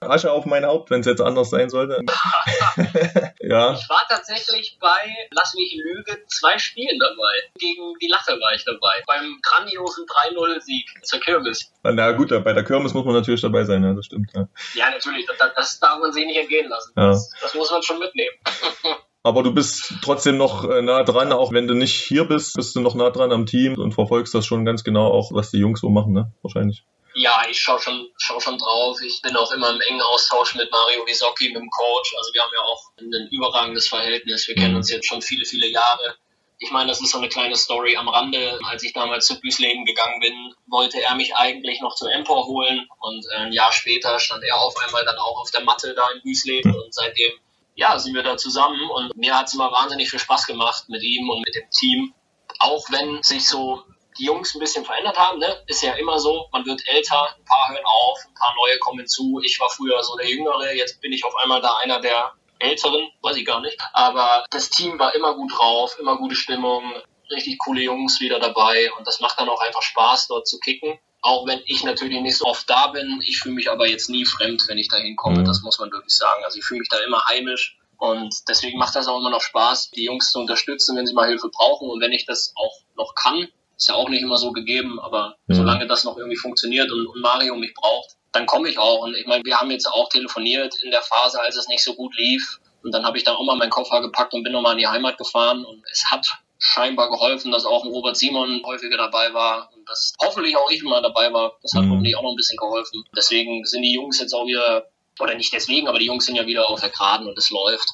Asche 0.00 0.30
auf 0.30 0.46
mein 0.46 0.64
Haupt, 0.64 0.90
wenn 0.90 1.00
es 1.00 1.06
jetzt 1.06 1.20
anders 1.20 1.50
sein 1.50 1.70
sollte. 1.70 2.00
ja. 3.40 3.72
Ich 3.72 3.88
war 3.88 4.04
tatsächlich 4.08 4.78
bei, 4.80 5.28
lass 5.32 5.54
mich 5.54 5.76
lügen, 5.82 6.16
zwei 6.28 6.58
Spielen 6.58 6.98
dabei. 7.00 7.32
Gegen 7.58 7.94
die 8.00 8.08
Lache 8.08 8.32
war 8.32 8.54
ich 8.54 8.64
dabei. 8.64 9.02
Beim 9.06 9.38
grandiosen 9.42 10.06
3-0-Sieg 10.06 10.86
zur 11.02 11.20
Kirmes. 11.20 11.72
Na 11.82 12.12
gut, 12.12 12.28
bei 12.28 12.52
der 12.52 12.64
Kirmes 12.64 12.94
muss 12.94 13.04
man 13.04 13.14
natürlich 13.14 13.40
dabei 13.40 13.64
sein, 13.64 13.82
ja, 13.82 13.92
das 13.92 14.06
stimmt. 14.06 14.30
Ja, 14.34 14.48
ja 14.74 14.90
natürlich, 14.90 15.26
das, 15.26 15.36
das 15.54 15.80
darf 15.80 15.98
man 15.98 16.12
sich 16.12 16.26
nicht 16.26 16.38
entgehen 16.38 16.68
lassen. 16.68 16.92
Ja. 16.96 17.08
Das, 17.08 17.30
das 17.40 17.54
muss 17.54 17.70
man 17.70 17.82
schon 17.82 17.98
mitnehmen. 17.98 18.36
Aber 19.24 19.42
du 19.42 19.52
bist 19.52 19.94
trotzdem 20.02 20.36
noch 20.36 20.64
äh, 20.70 20.80
nah 20.80 21.02
dran, 21.02 21.32
auch 21.32 21.52
wenn 21.52 21.66
du 21.66 21.74
nicht 21.74 21.94
hier 21.94 22.24
bist, 22.24 22.54
bist 22.54 22.76
du 22.76 22.80
noch 22.80 22.94
nah 22.94 23.10
dran 23.10 23.32
am 23.32 23.46
Team 23.46 23.74
und 23.74 23.92
verfolgst 23.92 24.34
das 24.34 24.46
schon 24.46 24.64
ganz 24.64 24.84
genau 24.84 25.08
auch, 25.08 25.32
was 25.32 25.50
die 25.50 25.58
Jungs 25.58 25.80
so 25.80 25.90
machen, 25.90 26.12
ne? 26.12 26.32
Wahrscheinlich. 26.42 26.84
Ja, 27.18 27.42
ich 27.50 27.58
schaue 27.60 27.80
schon, 27.80 28.08
schau 28.16 28.38
schon 28.38 28.58
drauf. 28.58 29.00
Ich 29.02 29.20
bin 29.22 29.34
auch 29.34 29.50
immer 29.50 29.70
im 29.70 29.80
engen 29.80 30.00
Austausch 30.00 30.54
mit 30.54 30.70
Mario 30.70 31.04
Wisocki, 31.04 31.48
mit 31.48 31.56
dem 31.56 31.68
Coach. 31.68 32.14
Also 32.16 32.32
wir 32.32 32.42
haben 32.42 32.52
ja 32.54 32.62
auch 32.62 32.92
ein 32.96 33.28
überragendes 33.32 33.88
Verhältnis. 33.88 34.46
Wir 34.46 34.54
kennen 34.54 34.70
mhm. 34.70 34.76
uns 34.76 34.90
jetzt 34.90 35.08
schon 35.08 35.20
viele, 35.20 35.44
viele 35.44 35.66
Jahre. 35.66 36.14
Ich 36.60 36.70
meine, 36.70 36.88
das 36.88 37.00
ist 37.00 37.10
so 37.10 37.18
eine 37.18 37.28
kleine 37.28 37.56
Story 37.56 37.96
am 37.96 38.08
Rande. 38.08 38.60
Als 38.66 38.84
ich 38.84 38.92
damals 38.92 39.26
zu 39.26 39.40
Büsleben 39.40 39.84
gegangen 39.84 40.20
bin, 40.20 40.54
wollte 40.68 41.02
er 41.02 41.16
mich 41.16 41.34
eigentlich 41.34 41.80
noch 41.80 41.96
zum 41.96 42.06
Empor 42.06 42.46
holen. 42.46 42.86
Und 43.00 43.26
äh, 43.32 43.38
ein 43.38 43.52
Jahr 43.52 43.72
später 43.72 44.20
stand 44.20 44.44
er 44.44 44.56
auf 44.56 44.76
einmal 44.86 45.04
dann 45.04 45.18
auch 45.18 45.40
auf 45.40 45.50
der 45.50 45.64
Matte 45.64 45.94
da 45.94 46.08
in 46.14 46.22
Büsleben. 46.22 46.72
Und 46.72 46.94
seitdem, 46.94 47.32
ja, 47.74 47.98
sind 47.98 48.14
wir 48.14 48.22
da 48.22 48.36
zusammen. 48.36 48.88
Und 48.90 49.16
mir 49.16 49.36
hat 49.36 49.48
es 49.48 49.54
immer 49.54 49.72
wahnsinnig 49.72 50.08
viel 50.08 50.20
Spaß 50.20 50.46
gemacht 50.46 50.88
mit 50.88 51.02
ihm 51.02 51.28
und 51.28 51.44
mit 51.44 51.56
dem 51.56 51.68
Team. 51.70 52.14
Auch 52.60 52.84
wenn 52.90 53.24
sich 53.24 53.48
so 53.48 53.82
die 54.18 54.24
Jungs 54.24 54.54
ein 54.54 54.60
bisschen 54.60 54.84
verändert 54.84 55.18
haben. 55.18 55.38
Ne? 55.38 55.62
Ist 55.66 55.82
ja 55.82 55.94
immer 55.94 56.18
so, 56.18 56.48
man 56.52 56.66
wird 56.66 56.82
älter, 56.86 57.28
ein 57.36 57.44
paar 57.44 57.68
hören 57.68 57.84
auf, 57.84 58.18
ein 58.26 58.34
paar 58.34 58.54
neue 58.56 58.78
kommen 58.78 59.06
zu. 59.06 59.40
Ich 59.44 59.58
war 59.60 59.70
früher 59.70 60.02
so 60.02 60.16
der 60.16 60.28
Jüngere, 60.28 60.72
jetzt 60.74 61.00
bin 61.00 61.12
ich 61.12 61.24
auf 61.24 61.34
einmal 61.36 61.60
da 61.60 61.76
einer 61.76 62.00
der 62.00 62.32
Älteren, 62.58 63.08
weiß 63.22 63.36
ich 63.36 63.46
gar 63.46 63.60
nicht. 63.60 63.78
Aber 63.92 64.44
das 64.50 64.70
Team 64.70 64.98
war 64.98 65.14
immer 65.14 65.34
gut 65.34 65.52
drauf, 65.56 65.96
immer 65.98 66.16
gute 66.16 66.34
Stimmung, 66.34 66.92
richtig 67.30 67.58
coole 67.58 67.82
Jungs 67.82 68.20
wieder 68.20 68.40
dabei 68.40 68.90
und 68.98 69.06
das 69.06 69.20
macht 69.20 69.38
dann 69.38 69.48
auch 69.48 69.60
einfach 69.60 69.82
Spaß, 69.82 70.28
dort 70.28 70.48
zu 70.48 70.58
kicken. 70.58 70.98
Auch 71.20 71.46
wenn 71.46 71.60
ich 71.66 71.82
natürlich 71.82 72.20
nicht 72.20 72.38
so 72.38 72.44
oft 72.46 72.68
da 72.70 72.88
bin, 72.88 73.20
ich 73.26 73.40
fühle 73.40 73.56
mich 73.56 73.70
aber 73.70 73.88
jetzt 73.88 74.08
nie 74.08 74.24
fremd, 74.24 74.62
wenn 74.68 74.78
ich 74.78 74.88
da 74.88 74.96
hinkomme, 74.96 75.40
mhm. 75.40 75.44
das 75.44 75.62
muss 75.62 75.78
man 75.78 75.90
wirklich 75.90 76.16
sagen. 76.16 76.44
Also 76.44 76.58
ich 76.58 76.64
fühle 76.64 76.80
mich 76.80 76.88
da 76.88 76.98
immer 76.98 77.22
heimisch 77.28 77.76
und 77.98 78.34
deswegen 78.48 78.78
macht 78.78 78.94
das 78.94 79.08
auch 79.08 79.18
immer 79.18 79.30
noch 79.30 79.40
Spaß, 79.40 79.90
die 79.90 80.04
Jungs 80.04 80.30
zu 80.30 80.38
unterstützen, 80.38 80.96
wenn 80.96 81.06
sie 81.06 81.14
mal 81.14 81.28
Hilfe 81.28 81.48
brauchen 81.48 81.90
und 81.90 82.00
wenn 82.00 82.12
ich 82.12 82.26
das 82.26 82.52
auch 82.56 82.80
noch 82.96 83.14
kann, 83.14 83.48
ist 83.78 83.88
ja 83.88 83.94
auch 83.94 84.08
nicht 84.08 84.22
immer 84.22 84.36
so 84.36 84.52
gegeben, 84.52 84.98
aber 85.00 85.36
mhm. 85.46 85.54
solange 85.54 85.86
das 85.86 86.04
noch 86.04 86.18
irgendwie 86.18 86.36
funktioniert 86.36 86.90
und, 86.90 87.06
und 87.06 87.20
Mario 87.20 87.56
mich 87.56 87.72
braucht, 87.74 88.16
dann 88.32 88.44
komme 88.44 88.68
ich 88.68 88.78
auch. 88.78 89.02
Und 89.02 89.16
ich 89.16 89.26
meine, 89.26 89.44
wir 89.44 89.56
haben 89.56 89.70
jetzt 89.70 89.86
auch 89.86 90.08
telefoniert 90.08 90.74
in 90.82 90.90
der 90.90 91.02
Phase, 91.02 91.40
als 91.40 91.56
es 91.56 91.68
nicht 91.68 91.82
so 91.82 91.94
gut 91.94 92.14
lief. 92.16 92.58
Und 92.82 92.92
dann 92.92 93.04
habe 93.04 93.16
ich 93.16 93.24
dann 93.24 93.36
auch 93.36 93.44
mal 93.44 93.56
meinen 93.56 93.70
Koffer 93.70 94.00
gepackt 94.02 94.34
und 94.34 94.42
bin 94.42 94.52
nochmal 94.52 94.72
in 94.72 94.78
die 94.78 94.86
Heimat 94.86 95.16
gefahren. 95.16 95.64
Und 95.64 95.82
es 95.90 96.04
hat 96.10 96.26
scheinbar 96.58 97.08
geholfen, 97.08 97.52
dass 97.52 97.64
auch 97.64 97.84
ein 97.84 97.90
Robert 97.90 98.16
Simon 98.16 98.62
häufiger 98.66 98.96
dabei 98.96 99.32
war 99.32 99.70
und 99.74 99.88
dass 99.88 100.12
hoffentlich 100.20 100.56
auch 100.56 100.70
ich 100.70 100.82
mal 100.82 101.00
dabei 101.00 101.32
war. 101.32 101.56
Das 101.62 101.72
hat 101.74 101.84
mhm. 101.84 101.92
hoffentlich 101.92 102.16
auch 102.16 102.22
noch 102.22 102.30
ein 102.30 102.36
bisschen 102.36 102.56
geholfen. 102.56 103.04
Deswegen 103.16 103.64
sind 103.64 103.82
die 103.82 103.94
Jungs 103.94 104.20
jetzt 104.20 104.34
auch 104.34 104.46
wieder, 104.46 104.88
oder 105.20 105.34
nicht 105.36 105.52
deswegen, 105.52 105.86
aber 105.86 106.00
die 106.00 106.06
Jungs 106.06 106.26
sind 106.26 106.34
ja 106.34 106.46
wieder 106.46 106.68
auf 106.68 106.80
der 106.80 106.90
Geraden 106.90 107.28
und 107.28 107.38
es 107.38 107.50
läuft 107.50 107.88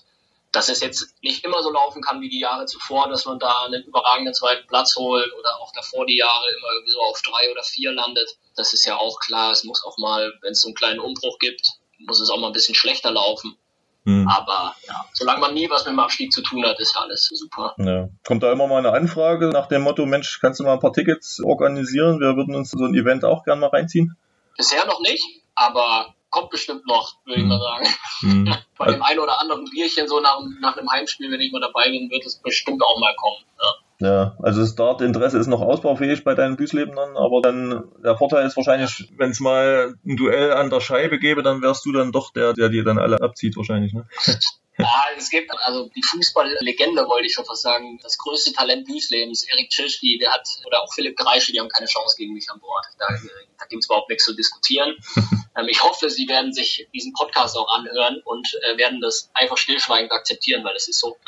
dass 0.55 0.69
es 0.69 0.81
jetzt 0.81 1.15
nicht 1.23 1.45
immer 1.45 1.63
so 1.63 1.71
laufen 1.71 2.01
kann 2.01 2.21
wie 2.21 2.29
die 2.29 2.39
Jahre 2.39 2.67
zuvor, 2.67 3.09
dass 3.09 3.25
man 3.25 3.39
da 3.39 3.65
einen 3.67 3.83
überragenden 3.83 4.35
zweiten 4.35 4.67
Platz 4.69 4.95
holt 4.97 5.33
oder 5.39 5.61
auch 5.61 5.73
davor 5.73 6.07
die 6.07 6.17
Jahre 6.17 6.47
immer 6.57 6.69
irgendwie 6.75 6.93
so 6.93 7.01
auf 7.01 7.21
drei 7.23 7.51
oder 7.51 7.63
vier 7.65 7.93
landet. 7.93 8.37
Das 8.57 8.73
ist 8.73 8.87
ja 8.87 8.97
auch 8.97 9.19
klar. 9.19 9.51
Es 9.51 9.65
muss 9.65 9.85
auch 9.85 9.99
mal, 9.99 10.33
wenn 10.43 10.53
es 10.53 10.61
so 10.61 10.69
einen 10.69 10.77
kleinen 10.77 11.01
Umbruch 11.01 11.39
gibt, 11.41 11.67
muss 11.99 12.21
es 12.21 12.31
auch 12.31 12.39
mal 12.39 12.49
ein 12.49 12.53
bisschen 12.53 12.77
schlechter 12.77 13.11
laufen. 13.11 13.57
Mhm. 14.05 14.29
Aber 14.29 14.77
ja, 14.87 15.05
solange 15.13 15.41
man 15.41 15.55
nie 15.55 15.69
was 15.71 15.87
mit 15.87 15.93
dem 15.93 15.99
Abstieg 15.99 16.31
zu 16.31 16.43
tun 16.43 16.65
hat, 16.65 16.79
ist 16.79 16.95
ja 16.95 17.01
alles 17.01 17.27
super. 17.33 17.75
Ja. 17.79 18.09
Kommt 18.25 18.43
da 18.43 18.53
immer 18.53 18.67
mal 18.67 18.79
eine 18.79 18.93
Anfrage 18.93 19.49
nach 19.49 19.67
dem 19.67 19.83
Motto, 19.83 20.07
Mensch, 20.07 20.39
kannst 20.41 20.61
du 20.61 20.65
mal 20.65 20.75
ein 20.75 20.81
paar 20.81 20.93
Tickets 20.93 21.43
organisieren? 21.43 22.21
Wir 22.21 22.37
würden 22.37 22.55
uns 22.55 22.71
so 22.71 22.85
ein 22.85 22.95
Event 22.95 23.25
auch 23.25 23.45
gerne 23.45 23.63
mal 23.63 23.69
reinziehen. 23.69 24.17
Bisher 24.57 24.87
noch 24.87 25.01
nicht, 25.01 25.25
aber 25.55 26.15
kommt 26.35 26.51
bestimmt 26.51 26.85
noch, 26.87 27.15
würde 27.25 27.41
ich 27.41 27.47
mal 27.47 27.61
sagen. 27.61 27.87
Mhm. 28.23 28.55
Bei 28.79 28.91
dem 28.91 29.03
einen 29.03 29.21
oder 29.21 29.41
anderen 29.41 29.65
Bierchen 29.71 30.09
so 30.09 30.19
nach, 30.19 30.41
nach 30.61 30.77
einem 30.77 30.91
Heimspiel, 30.91 31.31
wenn 31.31 31.41
ich 31.41 31.53
mal 31.53 31.61
dabei 31.61 31.85
bin, 31.91 32.11
wird 32.11 32.27
es 32.27 32.43
bestimmt 32.43 32.83
auch 32.83 32.99
mal 32.99 33.15
kommen. 33.17 33.45
Ja. 33.61 33.75
Ja, 34.01 34.37
also 34.43 34.61
das 34.61 34.75
Dart-Interesse 34.75 35.39
ist 35.39 35.47
noch 35.47 35.61
ausbaufähig 35.61 36.25
bei 36.25 36.35
deinen 36.35 36.57
Büßlebenern, 36.57 37.17
aber 37.17 37.41
dann 37.41 37.85
der 38.03 38.17
Vorteil 38.17 38.45
ist 38.45 38.57
wahrscheinlich, 38.57 39.13
wenn 39.17 39.31
es 39.31 39.39
mal 39.39 39.95
ein 40.05 40.17
Duell 40.17 40.53
an 40.53 40.69
der 40.69 40.81
Scheibe 40.81 41.21
gäbe, 41.21 41.45
dann 41.45 41.63
wärst 41.63 41.87
du 41.87 41.93
dann 41.93 42.11
doch 42.11 42.33
der, 42.33 42.55
der 42.55 42.71
dir 42.71 42.83
dann 42.83 42.99
alle 42.99 43.23
abzieht 43.23 43.57
wahrscheinlich. 43.57 43.93
Ne? 43.93 44.05
Ja, 44.77 45.05
es 45.17 45.31
gibt 45.31 45.53
also 45.65 45.89
die 45.95 46.03
Fußballlegende, 46.03 47.07
wollte 47.07 47.27
ich 47.27 47.35
schon 47.35 47.45
fast 47.45 47.63
sagen, 47.63 48.01
das 48.03 48.19
größte 48.19 48.53
Talent 48.53 48.87
Büßlebens, 48.87 49.45
Erik 49.45 49.71
Tschirschki, 49.71 50.19
der 50.19 50.33
hat, 50.33 50.49
oder 50.67 50.83
auch 50.83 50.93
Philipp 50.93 51.17
Greische, 51.17 51.53
die 51.53 51.61
haben 51.61 51.69
keine 51.69 51.87
Chance 51.87 52.17
gegen 52.19 52.35
mich 52.35 52.51
an 52.51 52.59
Bord. 52.59 52.85
Da, 52.99 53.07
da 53.59 53.67
gibt 53.67 53.85
es 53.85 53.87
überhaupt 53.87 54.09
nichts 54.09 54.25
zu 54.25 54.35
diskutieren. 54.35 54.97
ähm, 55.57 55.69
ich 55.69 55.81
hoffe, 55.83 56.11
sie 56.11 56.27
werden 56.27 56.53
sich 56.53 56.89
diesen 56.93 57.13
Podcast 57.13 57.57
auch 57.57 57.73
anhören 57.73 58.21
und 58.25 58.49
äh, 58.63 58.77
werden 58.77 59.01
das 59.01 59.31
einfach 59.33 59.57
stillschweigend 59.57 60.11
akzeptieren, 60.11 60.65
weil 60.65 60.75
es 60.75 60.89
ist 60.89 60.99
so. 60.99 61.17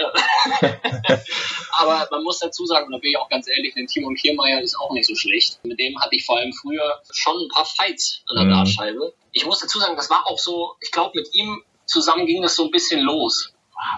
Aber 1.78 2.08
man 2.10 2.24
muss 2.24 2.40
dazu 2.40 2.66
sagen, 2.66 2.86
und 2.86 2.92
da 2.92 2.98
bin 2.98 3.10
ich 3.10 3.18
auch 3.18 3.28
ganz 3.28 3.46
ehrlich, 3.48 3.74
den 3.74 3.86
Timon 3.86 4.16
Kiermeier 4.16 4.60
ist 4.60 4.76
auch 4.76 4.90
nicht 4.92 5.06
so 5.06 5.14
schlecht. 5.14 5.60
Mit 5.64 5.78
dem 5.78 6.00
hatte 6.00 6.16
ich 6.16 6.26
vor 6.26 6.36
allem 6.36 6.52
früher 6.52 7.00
schon 7.12 7.36
ein 7.36 7.48
paar 7.48 7.66
Fights 7.66 8.22
an 8.28 8.36
der 8.36 8.44
mhm. 8.46 8.50
Dartscheibe. 8.50 9.14
Ich 9.30 9.46
muss 9.46 9.60
dazu 9.60 9.78
sagen, 9.78 9.94
das 9.94 10.10
war 10.10 10.26
auch 10.26 10.38
so, 10.38 10.74
ich 10.80 10.90
glaube, 10.90 11.12
mit 11.14 11.32
ihm 11.32 11.62
zusammen 11.86 12.26
ging 12.26 12.42
das 12.42 12.56
so 12.56 12.64
ein 12.64 12.70
bisschen 12.70 13.00
los. 13.00 13.52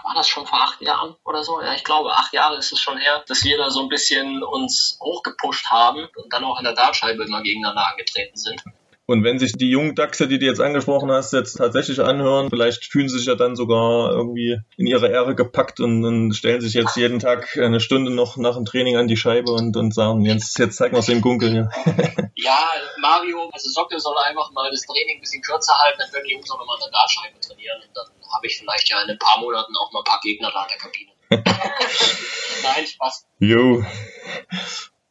War 0.05 0.15
das 0.15 0.29
schon 0.29 0.47
vor 0.47 0.61
acht 0.61 0.81
Jahren 0.81 1.15
oder 1.25 1.45
so? 1.45 1.61
Ja, 1.61 1.73
ich 1.73 1.85
glaube, 1.85 2.13
acht 2.13 2.33
Jahre 2.33 2.57
ist 2.57 2.73
es 2.73 2.81
schon 2.81 2.99
her, 2.99 3.25
dass 3.29 3.45
wir 3.45 3.57
da 3.57 3.71
so 3.71 3.81
ein 3.81 3.89
bisschen 3.89 4.43
uns 4.43 4.99
hochgepusht 5.01 5.71
haben 5.71 6.09
und 6.17 6.33
dann 6.33 6.45
auch 6.45 6.59
an 6.59 6.65
der 6.65 6.75
Dartscheibe 6.75 7.25
immer 7.25 7.43
gegeneinander 7.43 7.87
angetreten 7.89 8.37
sind. 8.37 8.63
Und 9.11 9.25
wenn 9.25 9.39
sich 9.39 9.53
die 9.53 9.71
jungen 9.71 9.95
Dachse, 9.95 10.29
die 10.29 10.39
du 10.39 10.45
jetzt 10.45 10.61
angesprochen 10.61 11.11
hast, 11.11 11.33
jetzt 11.33 11.55
tatsächlich 11.55 11.99
anhören, 12.01 12.51
vielleicht 12.51 12.85
fühlen 12.85 13.09
sie 13.09 13.17
sich 13.17 13.27
ja 13.27 13.37
dann 13.37 13.57
sogar 13.57 14.11
irgendwie 14.11 14.59
in 14.77 14.87
ihre 14.87 15.09
Ehre 15.09 15.35
gepackt 15.35 15.81
und, 15.81 16.05
und 16.05 16.35
stellen 16.35 16.61
sich 16.61 16.75
jetzt 16.75 16.95
jeden 16.95 17.19
Tag 17.19 17.57
eine 17.57 17.81
Stunde 17.81 18.11
noch 18.11 18.37
nach 18.37 18.57
dem 18.57 18.67
Training 18.67 18.99
an 18.99 19.09
die 19.09 19.17
Scheibe 19.17 19.51
und, 19.53 19.75
und 19.79 19.95
sagen, 19.95 20.27
jetzt, 20.27 20.59
jetzt 20.59 20.77
zeigen 20.77 20.95
wir 20.95 20.99
es 20.99 21.07
dem 21.07 21.23
Gunkel 21.23 21.51
hier. 21.51 21.71
ja, 22.37 22.59
Mario, 23.01 23.49
also 23.51 23.71
Socke 23.71 23.99
soll 23.99 24.15
einfach 24.29 24.53
mal 24.53 24.71
das 24.71 24.83
Training 24.83 25.17
ein 25.17 25.21
bisschen 25.23 25.41
kürzer 25.41 25.73
halten, 25.79 26.01
dann 26.01 26.11
können 26.11 26.27
die 26.27 26.33
Jungs 26.33 26.51
auch 26.51 26.59
nochmal 26.59 26.77
an 26.77 26.83
der 26.85 27.01
Dartscheibe 27.01 27.41
trainieren 27.41 27.81
und 27.81 27.97
dann 27.97 28.35
habe 28.35 28.47
ich 28.47 28.59
vielleicht 28.59 28.91
ja 28.91 29.01
in 29.05 29.09
ein 29.09 29.19
paar 29.19 29.41
Monaten 29.41 29.73
auch 29.75 29.91
mal 29.91 30.01
ein 30.01 30.05
paar 30.05 30.21
Gegner 30.23 30.51
da 30.53 30.65
in 30.65 30.69
der 30.69 30.79
Kabine. 30.85 31.13
Nein, 32.63 32.87
Spaß. 32.87 33.27
Jo. 33.39 33.83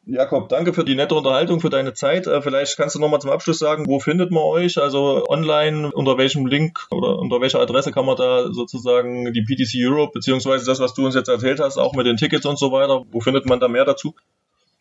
Jakob, 0.09 0.47
danke 0.47 0.73
für 0.73 0.85
die 0.85 0.95
nette 0.95 1.15
Unterhaltung, 1.15 1.59
für 1.59 1.69
deine 1.69 1.93
Zeit. 1.93 2.27
Äh, 2.27 2.41
vielleicht 2.41 2.77
kannst 2.77 2.95
du 2.95 2.99
nochmal 2.99 3.19
zum 3.19 3.29
Abschluss 3.29 3.59
sagen, 3.59 3.87
wo 3.87 3.99
findet 3.99 4.31
man 4.31 4.43
euch? 4.43 4.77
Also 4.77 5.25
online, 5.27 5.91
unter 5.91 6.17
welchem 6.17 6.45
Link 6.45 6.87
oder 6.91 7.19
unter 7.19 7.41
welcher 7.41 7.59
Adresse 7.59 7.91
kann 7.91 8.05
man 8.05 8.15
da 8.15 8.49
sozusagen 8.53 9.33
die 9.33 9.41
PTC 9.41 9.85
Europe, 9.85 10.13
beziehungsweise 10.13 10.65
das, 10.65 10.79
was 10.79 10.93
du 10.93 11.05
uns 11.05 11.13
jetzt 11.13 11.27
erzählt 11.27 11.59
hast, 11.59 11.77
auch 11.77 11.93
mit 11.93 12.05
den 12.05 12.15
Tickets 12.15 12.45
und 12.45 12.57
so 12.57 12.71
weiter, 12.71 13.03
wo 13.11 13.19
findet 13.19 13.47
man 13.47 13.59
da 13.59 13.67
mehr 13.67 13.83
dazu? 13.83 14.15